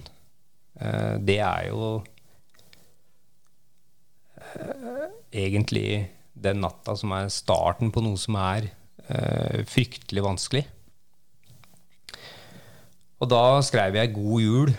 [0.79, 1.89] Uh, det er jo
[5.35, 8.71] egentlig den natta som er starten på noe som er
[9.67, 10.61] fryktelig vanskelig.
[13.21, 14.73] Og da skrev jeg 'God jul'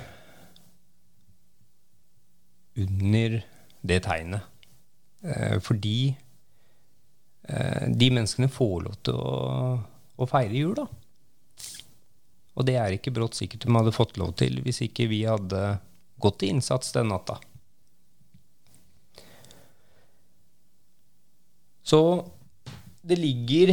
[2.82, 3.40] under
[3.88, 4.40] det tegnet.
[5.22, 6.31] Eh, fordi eh,
[7.42, 9.32] de menneskene får lov til å,
[10.16, 10.86] å feire jul, da.
[12.52, 15.62] Og det er ikke brått sikkert de hadde fått lov til hvis ikke vi hadde
[16.22, 17.38] gått til innsats den natta.
[21.82, 22.00] Så
[23.02, 23.72] det ligger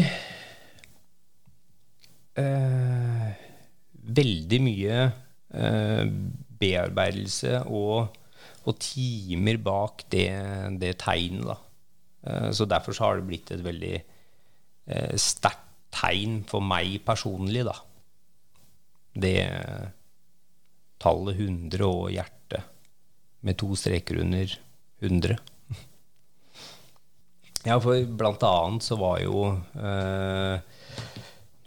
[2.39, 3.27] eh,
[4.19, 6.05] veldig mye eh,
[6.59, 8.15] bearbeidelse og
[8.67, 10.29] og timer bak det,
[10.81, 11.47] det tegnet.
[11.47, 11.57] da.
[12.23, 17.63] Eh, så derfor så har det blitt et veldig eh, sterkt tegn for meg personlig,
[17.65, 17.73] da.
[19.19, 19.39] Det
[21.01, 22.67] tallet 100 og hjertet
[23.47, 24.59] med to streker under
[25.01, 25.39] 100.
[27.67, 29.41] Ja, for blant annet så var jo
[29.75, 30.61] eh,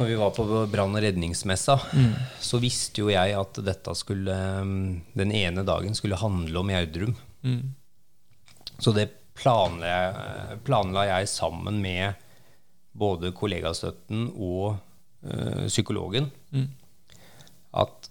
[0.02, 2.14] når vi var på brann- og redningsmessa, mm.
[2.40, 4.34] så visste jo jeg at dette skulle
[4.66, 7.12] mm, Den ene dagen skulle handle om Gjerdrum.
[7.44, 7.74] Mm.
[8.78, 12.18] Så det planla planla jeg, sammen med
[12.92, 14.76] både kollegastøtten og
[15.24, 16.30] øh, psykologen.
[16.50, 16.68] Mm.
[17.72, 18.10] At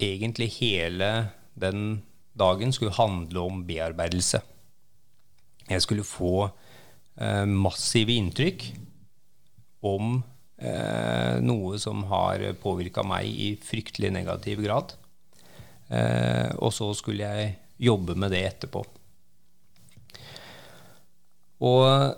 [0.00, 2.02] egentlig hele den
[2.38, 4.40] dagen skulle handle om bearbeidelse.
[5.70, 6.48] Jeg skulle få
[7.20, 8.68] øh, massive inntrykk
[9.82, 10.20] om
[10.56, 14.94] Eh, noe som har påvirka meg i fryktelig negativ grad.
[15.92, 18.80] Eh, og så skulle jeg jobbe med det etterpå.
[21.64, 22.16] Og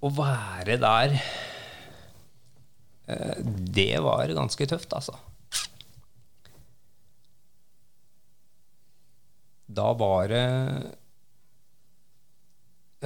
[0.00, 1.14] å være der
[3.06, 5.18] eh, Det var ganske tøft, altså.
[9.70, 10.46] Da var det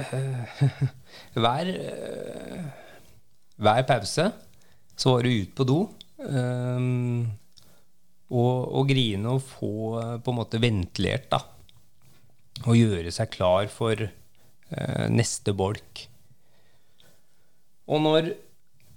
[0.01, 0.63] eh,
[1.43, 2.65] hver, eh,
[3.61, 4.31] hver pause
[4.95, 5.79] så var det ut på do.
[8.31, 9.71] og, og grine og få
[10.23, 11.41] på en måte ventilert, da.
[12.65, 14.07] Og gjøre seg klar for
[15.13, 16.05] neste bolk.
[17.85, 18.31] Og når,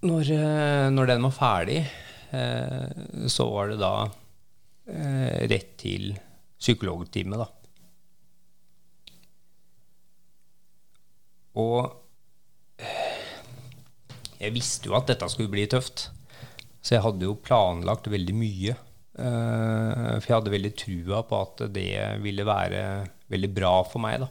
[0.07, 1.83] når, eh, når den var ferdig,
[2.33, 3.93] eh, så var det da
[4.89, 6.15] eh, rett til
[6.59, 7.49] psykologtime, da.
[11.59, 11.91] Og
[14.39, 16.09] jeg visste jo at dette skulle bli tøft.
[16.81, 18.77] Så jeg hadde jo planlagt veldig mye.
[19.19, 21.91] Eh, for jeg hadde veldig trua på at det
[22.23, 22.83] ville være
[23.29, 24.23] veldig bra for meg.
[24.23, 24.31] da.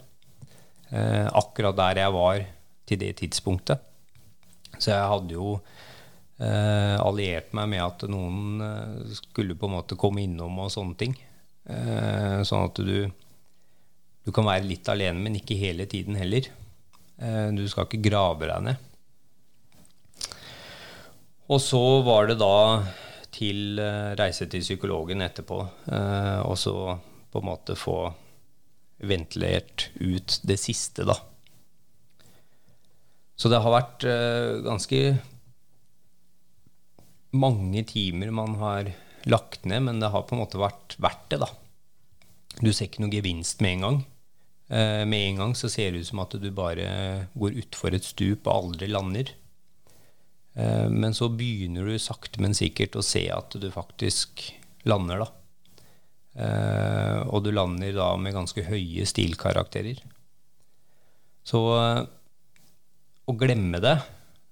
[0.90, 2.44] Eh, akkurat der jeg var
[2.88, 3.84] til det tidspunktet.
[4.78, 5.56] Så jeg hadde jo
[6.40, 11.00] eh, alliert meg med at noen eh, skulle på en måte komme innom og sånne
[11.00, 11.18] ting.
[11.68, 13.10] Eh, sånn at du,
[14.24, 16.48] du kan være litt alene, men ikke hele tiden heller.
[17.18, 18.86] Eh, du skal ikke grave deg ned.
[21.48, 22.56] Og så var det da
[23.36, 25.60] til eh, reise til psykologen etterpå,
[26.48, 26.78] og så
[27.32, 28.00] på en måte få
[28.98, 31.18] ventilert ut det siste, da.
[33.38, 35.02] Så det har vært uh, ganske
[37.38, 38.92] mange timer man har
[39.30, 41.50] lagt ned, men det har på en måte vært verdt det, da.
[42.58, 44.00] Du ser ikke noe gevinst med en gang.
[44.74, 46.88] Uh, med en gang så ser det ut som at du bare
[47.38, 49.30] går utfor et stup og aldri lander.
[50.58, 54.48] Uh, men så begynner du sakte, men sikkert å se at du faktisk
[54.90, 55.30] lander, da.
[56.38, 60.04] Eh, og du lander da med ganske høye stilkarakterer.
[61.48, 62.04] Så eh,
[63.28, 63.96] å glemme det,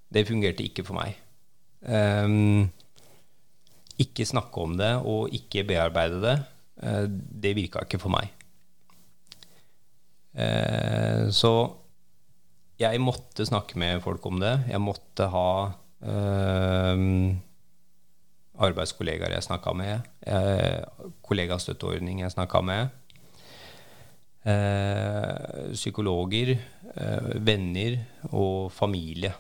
[0.10, 1.20] det fungerte ikke for meg.
[1.86, 2.66] Eh,
[4.02, 6.36] ikke snakke om det og ikke bearbeide det,
[6.82, 7.06] eh,
[7.46, 8.34] det virka ikke for meg.
[10.36, 11.54] Eh, så
[12.82, 14.58] jeg måtte snakke med folk om det.
[14.68, 15.50] Jeg måtte ha
[16.04, 17.06] eh,
[18.58, 20.84] arbeidskollegaer jeg snakka med, eh,
[21.26, 22.90] kollegastøtteordning jeg snakka med,
[24.46, 26.58] eh, psykologer,
[26.96, 28.00] eh, venner
[28.32, 29.34] og familie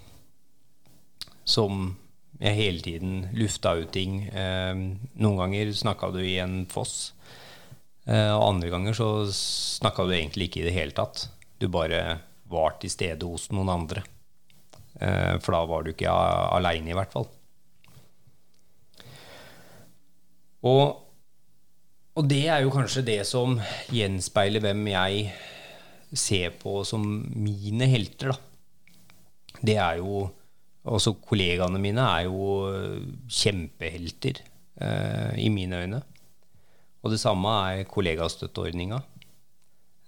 [1.45, 1.95] som
[2.41, 4.28] jeg hele tiden lufta ut ting.
[4.28, 7.13] Eh, noen ganger snakka du i en foss,
[8.07, 11.30] eh, og andre ganger så snakka du egentlig ikke i det hele tatt.
[11.59, 14.03] Du bare var til stede hos noen andre.
[14.99, 17.28] Eh, for da var du ikke aleine, i hvert fall.
[20.66, 21.01] Og,
[22.16, 23.59] og det er jo kanskje det som
[23.93, 25.28] gjenspeiler hvem jeg
[26.16, 27.03] ser på som
[27.36, 28.39] mine helter, da.
[29.66, 30.26] Det er jo
[30.86, 32.43] Også kollegaene mine er jo
[33.26, 36.01] kjempehelter eh, i mine øyne.
[37.01, 38.99] Og det samme er kollegastøtteordninga.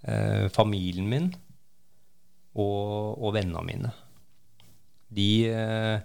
[0.05, 1.31] Eh, familien min
[2.53, 3.91] og, og vennene mine.
[5.09, 5.97] De, eh,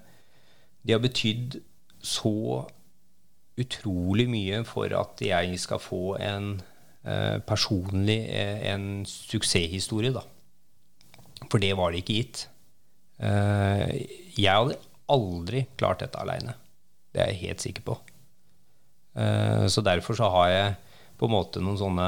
[0.81, 1.61] de har betydd
[2.01, 2.65] så
[3.63, 6.55] utrolig mye for at jeg skal få en
[7.07, 10.25] eh, personlig eh, en suksesshistorie, da.
[11.51, 12.47] For det var det ikke gitt.
[13.23, 13.87] Eh,
[14.39, 14.79] jeg hadde
[15.13, 16.57] aldri klart dette aleine.
[17.13, 17.99] Det er jeg helt sikker på.
[19.19, 20.77] Eh, så derfor så har jeg
[21.21, 22.07] på en måte noen sånne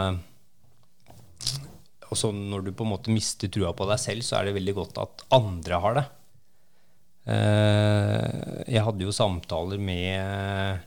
[2.08, 4.56] Og så når du på en måte mister trua på deg selv, så er det
[4.56, 6.04] veldig godt at andre har det.
[7.24, 10.84] Eh, jeg hadde jo samtaler med,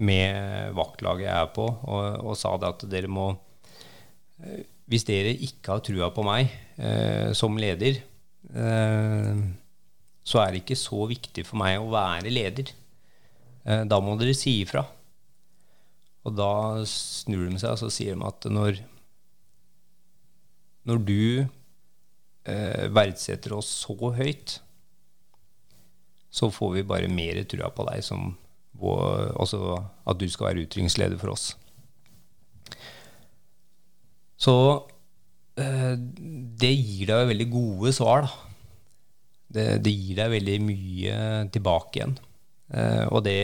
[0.00, 3.30] med vaktlaget jeg er på, og, og sa det at dere må
[4.42, 8.00] eh, Hvis dere ikke har trua på meg eh, som leder,
[8.50, 9.42] eh,
[10.26, 12.72] så er det ikke så viktig for meg å være leder.
[13.64, 14.82] Eh, da må dere si ifra.
[16.26, 16.50] Og da
[16.88, 18.82] snur de seg og så sier de at når,
[20.90, 24.58] når du eh, verdsetter oss så høyt,
[26.30, 28.34] så får vi bare mer trua på deg som
[28.80, 29.78] vår, altså
[30.08, 31.50] at du skal være utrykningsleder for oss.
[34.40, 34.54] Så
[35.60, 35.96] eh,
[36.60, 38.46] det gir deg veldig gode svar, da.
[39.50, 41.16] Det, det gir deg veldig mye
[41.52, 42.14] tilbake igjen.
[42.70, 43.40] Eh, og det,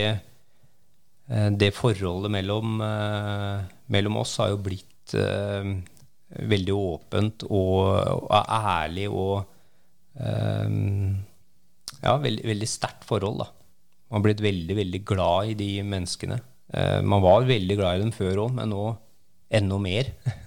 [1.27, 2.79] eh, det forholdet mellom,
[3.93, 4.85] mellom oss har jo blitt
[6.27, 7.77] veldig åpent og,
[8.27, 9.45] og ærlig og
[12.01, 13.45] ja, veldig, veldig sterkt forhold.
[13.45, 13.56] da.
[14.07, 16.39] Man har blitt veldig, veldig glad i de menneskene.
[16.73, 18.89] Eh, man var veldig glad i dem før òg, men nå
[19.61, 20.13] enda mer.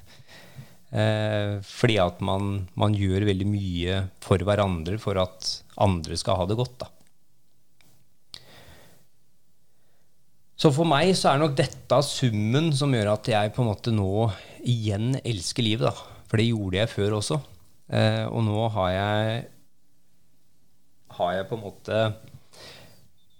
[0.90, 5.46] Eh, fordi at man, man, gjør veldig mye for hverandre for at
[5.78, 6.80] andre skal ha det godt.
[6.80, 6.88] da.
[10.58, 13.94] Så for meg så er nok dette summen som gjør at jeg på en måte
[13.94, 14.32] nå
[14.66, 15.94] igjen elsker livet.
[15.94, 16.26] da.
[16.26, 17.38] For det gjorde jeg før også.
[17.94, 19.46] Eh, og nå har jeg
[21.20, 22.02] har jeg på en måte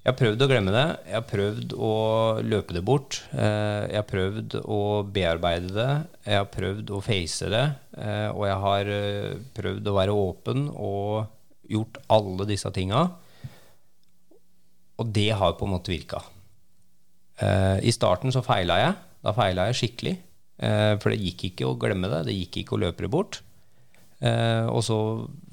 [0.01, 0.85] Jeg har prøvd å glemme det.
[1.11, 1.95] Jeg har prøvd å
[2.41, 3.19] løpe det bort.
[3.37, 5.91] Eh, jeg har prøvd å bearbeide det.
[6.25, 7.67] Jeg har prøvd å face det.
[8.01, 13.05] Eh, og jeg har eh, prøvd å være åpen og gjort alle disse tinga.
[15.05, 16.23] Og det har på en måte virka.
[17.41, 18.97] I starten så feila jeg.
[19.25, 20.17] Da feila jeg skikkelig.
[20.61, 22.27] For det gikk ikke å glemme det.
[22.27, 23.39] Det gikk ikke å løpe det bort.
[24.21, 24.99] Og så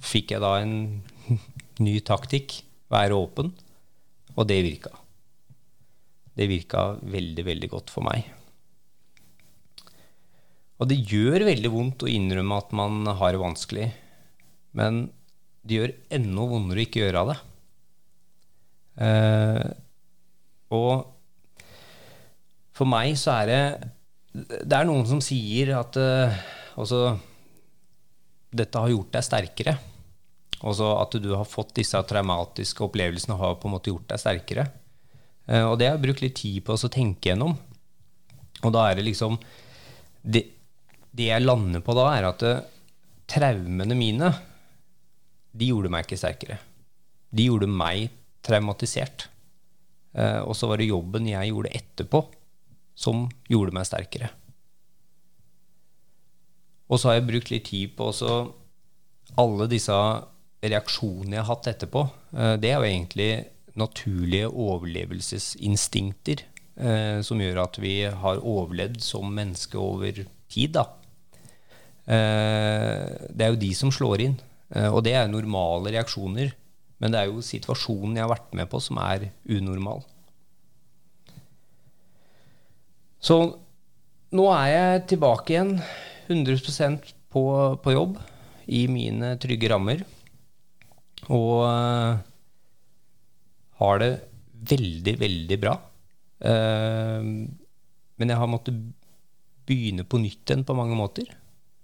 [0.04, 0.76] fikk jeg da en
[1.86, 2.58] ny taktikk.
[2.92, 3.54] Være åpen.
[4.38, 4.94] Og det virka.
[6.38, 8.28] Det virka veldig, veldig godt for meg.
[10.78, 13.88] Og det gjør veldig vondt å innrømme at man har det vanskelig.
[14.78, 15.08] Men
[15.66, 17.38] det gjør enda vondere å ikke gjøre det.
[19.08, 19.68] Eh,
[20.78, 20.92] og
[22.78, 23.62] for meg så er det
[24.66, 26.34] Det er noen som sier at eh,
[26.78, 27.18] altså,
[28.54, 29.74] dette har gjort deg sterkere.
[30.66, 34.22] Også at du har fått disse traumatiske opplevelsene og har på en måte gjort deg
[34.22, 34.66] sterkere.
[35.46, 37.54] Eh, og det har jeg brukt litt tid på å tenke gjennom.
[38.66, 39.38] Og da er det liksom
[40.28, 40.42] Det,
[41.14, 42.64] det jeg lander på da, er at uh,
[43.30, 44.32] traumene mine,
[45.56, 46.58] de gjorde meg ikke sterkere.
[47.32, 48.10] De gjorde meg
[48.44, 49.30] traumatisert.
[50.18, 52.26] Uh, og så var det jobben jeg gjorde etterpå,
[52.98, 54.34] som gjorde meg sterkere.
[56.92, 58.34] Og så har jeg brukt litt tid på også
[59.40, 59.96] alle disse
[60.64, 62.04] reaksjonene jeg har hatt etterpå,
[62.34, 63.32] eh, det er jo egentlig
[63.78, 66.42] naturlige overlevelsesinstinkter
[66.82, 70.80] eh, som gjør at vi har overlevd som menneske over tid.
[72.08, 74.38] Eh, det er jo de som slår inn.
[74.68, 76.52] og det er normale reaksjoner.
[77.00, 80.02] Men det er jo situasjonen jeg har vært med på, som er unormal.
[83.22, 83.38] Så
[84.36, 85.78] nå er jeg tilbake igjen
[86.28, 87.44] 100% på,
[87.80, 88.18] på jobb
[88.68, 90.04] i mine trygge rammer.
[91.26, 92.20] Og uh,
[93.82, 94.12] har det
[94.70, 95.74] veldig, veldig bra.
[96.38, 97.22] Uh,
[98.18, 98.78] men jeg har måttet
[99.68, 101.30] begynne på nytt igjen på mange måter.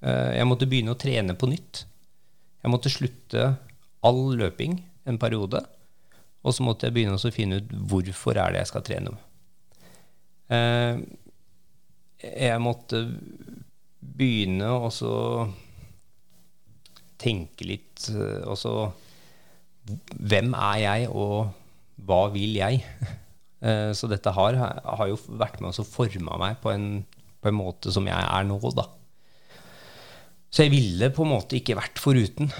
[0.03, 1.85] Uh, jeg måtte begynne å trene på nytt.
[2.63, 3.49] Jeg måtte slutte
[4.05, 4.77] all løping
[5.09, 5.63] en periode.
[6.43, 9.13] Og så måtte jeg begynne å finne ut hvorfor er det jeg skal trene.
[12.19, 12.99] jeg måtte
[14.03, 14.89] begynne å
[17.17, 18.09] tenke litt
[18.43, 18.73] og så
[19.83, 21.51] hvem er jeg, og
[22.07, 22.85] hva vil jeg?
[23.63, 26.87] Eh, så dette har, har jo vært med å forme meg på en,
[27.39, 28.83] på en, måte som jeg er nå, da.
[30.51, 32.51] Så jeg ville på en måte ikke vært foruten.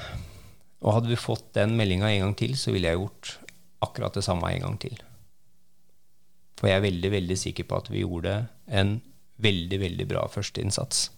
[0.79, 3.33] Og hadde vi fått den meldinga en gang til, så ville jeg gjort
[3.83, 4.95] akkurat det samme en gang til.
[6.55, 8.37] For jeg er veldig, veldig sikker på at vi gjorde
[8.71, 8.95] en
[9.43, 11.09] veldig, veldig bra førsteinnsats.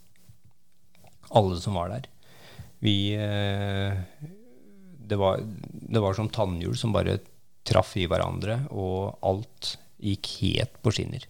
[1.30, 2.10] Alle som var der.
[2.82, 4.02] Vi eh,
[5.08, 5.42] det var,
[5.96, 7.18] det var som tannhjul som bare
[7.66, 11.26] traff i hverandre, og alt gikk helt på skinner.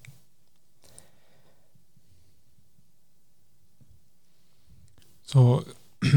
[5.25, 5.63] Så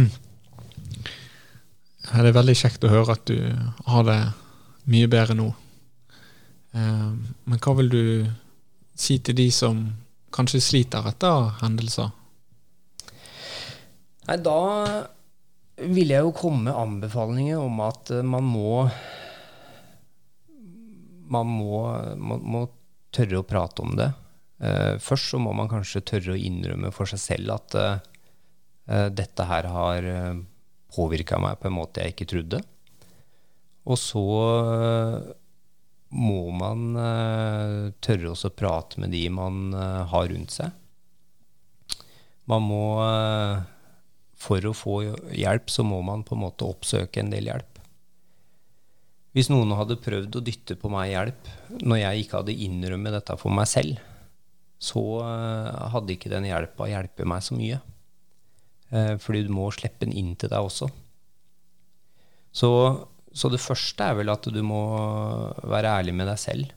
[2.13, 3.39] er det veldig kjekt å høre at du
[3.89, 4.21] har det
[4.89, 5.49] mye bedre nå.
[6.77, 7.11] Eh,
[7.49, 8.05] men hva vil du
[8.99, 9.87] si til de som
[10.35, 12.11] kanskje sliter etter hendelser?
[14.29, 14.59] Nei, da
[15.79, 18.89] vil jeg jo komme med anbefalinger om at eh, man må
[21.29, 21.83] man må,
[22.17, 22.63] må, må
[23.15, 24.09] tørre å prate om det.
[24.59, 29.45] Uh, først så må man kanskje tørre å innrømme for seg selv at uh, dette
[29.47, 30.41] her har uh,
[30.97, 32.63] påvirka meg på en måte jeg ikke trodde.
[33.89, 34.25] Og så
[36.13, 36.97] må man
[38.05, 40.75] tørre også å prate med de man har rundt seg.
[42.53, 42.83] Man må
[44.39, 45.01] for å få
[45.35, 47.79] hjelp, så må man på en måte oppsøke en del hjelp.
[49.37, 51.51] Hvis noen hadde prøvd å dytte på meg hjelp
[51.85, 54.01] når jeg ikke hadde innrømmet dette for meg selv,
[54.79, 57.81] så eh, hadde ikke den hjelpa hjulpet meg så mye.
[58.95, 60.89] Eh, fordi du må slippe den inn til deg også.
[62.55, 62.71] Så,
[63.35, 64.81] så, det første er vel at du må
[65.69, 66.71] være ærlig med deg selv.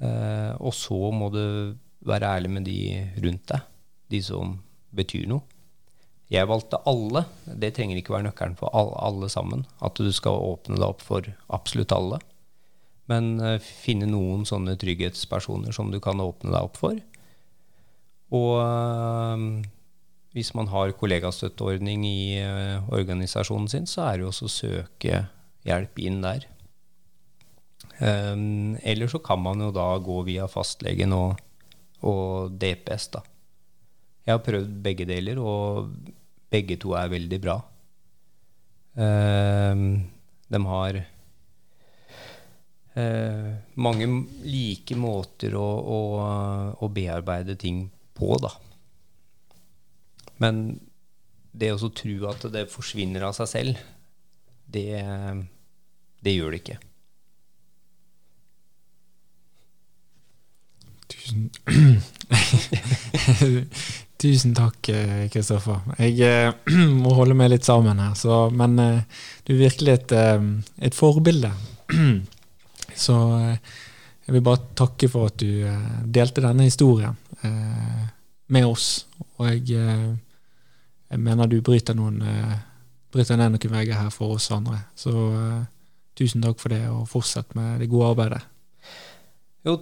[0.00, 1.42] Eh, og så må du
[2.06, 2.78] være ærlig med de
[3.24, 3.68] rundt deg,
[4.14, 4.56] de som
[4.96, 5.55] betyr noe.
[6.32, 7.22] Jeg valgte alle.
[7.46, 9.62] Det trenger ikke være nøkkelen for alle sammen.
[9.84, 12.18] At du skal åpne deg opp for absolutt alle.
[13.10, 16.98] Men uh, finne noen sånne trygghetspersoner som du kan åpne deg opp for.
[18.34, 19.38] Og uh,
[20.34, 25.22] hvis man har kollegastøtteordning i uh, organisasjonen sin, så er det jo også å søke
[25.66, 26.48] hjelp inn der.
[27.96, 31.38] Um, eller så kan man jo da gå via fastlegen og,
[32.04, 33.22] og DPS, da.
[34.26, 35.92] Jeg har prøvd begge deler, og
[36.50, 37.54] begge to er veldig bra.
[38.96, 40.02] Uh,
[40.50, 40.98] de har
[42.96, 44.08] uh, mange
[44.42, 45.66] like måter å,
[45.96, 45.98] å,
[46.82, 47.84] å bearbeide ting
[48.18, 48.50] på, da.
[50.42, 50.80] Men
[51.56, 53.78] det å tro at det forsvinner av seg selv,
[54.66, 54.90] det,
[56.26, 56.78] det gjør det ikke.
[61.06, 61.50] Tusen
[64.16, 65.82] Tusen takk, eh, Kristoffer.
[66.00, 66.52] Jeg eh,
[67.02, 70.46] må holde meg litt sammen her, så, men eh, du er virkelig et, eh,
[70.88, 71.50] et forbilde.
[73.06, 73.74] så eh,
[74.26, 77.12] jeg vil bare takke for at du eh, delte denne historien
[77.44, 78.08] eh,
[78.56, 79.04] med oss.
[79.36, 80.08] Og jeg, eh,
[81.12, 82.56] jeg mener du bryter, noen, eh,
[83.12, 84.80] bryter ned noen vegger her for oss andre.
[84.96, 85.62] Så eh,
[86.16, 88.42] tusen takk for det, og fortsett med det gode arbeidet.
[89.68, 89.76] Jo,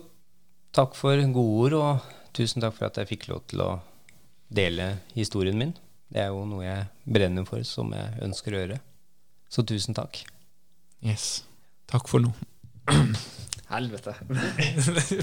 [0.74, 3.72] takk for gode ord, og tusen takk for at jeg fikk lov til å
[4.55, 5.74] dele historien min.
[6.11, 6.86] Det er jo noe jeg
[7.16, 8.80] brenner for, som jeg ønsker å gjøre.
[9.50, 10.20] Så tusen takk.
[11.05, 11.44] Yes.
[11.90, 12.32] Takk for nå.
[13.74, 14.14] Helvete.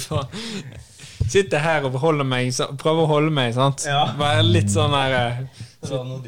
[1.31, 2.51] Sitter her og holder meg,
[2.81, 3.85] prøver å holde meg, sant?
[3.87, 4.03] Ja.
[4.19, 5.43] Være litt sånn her eh,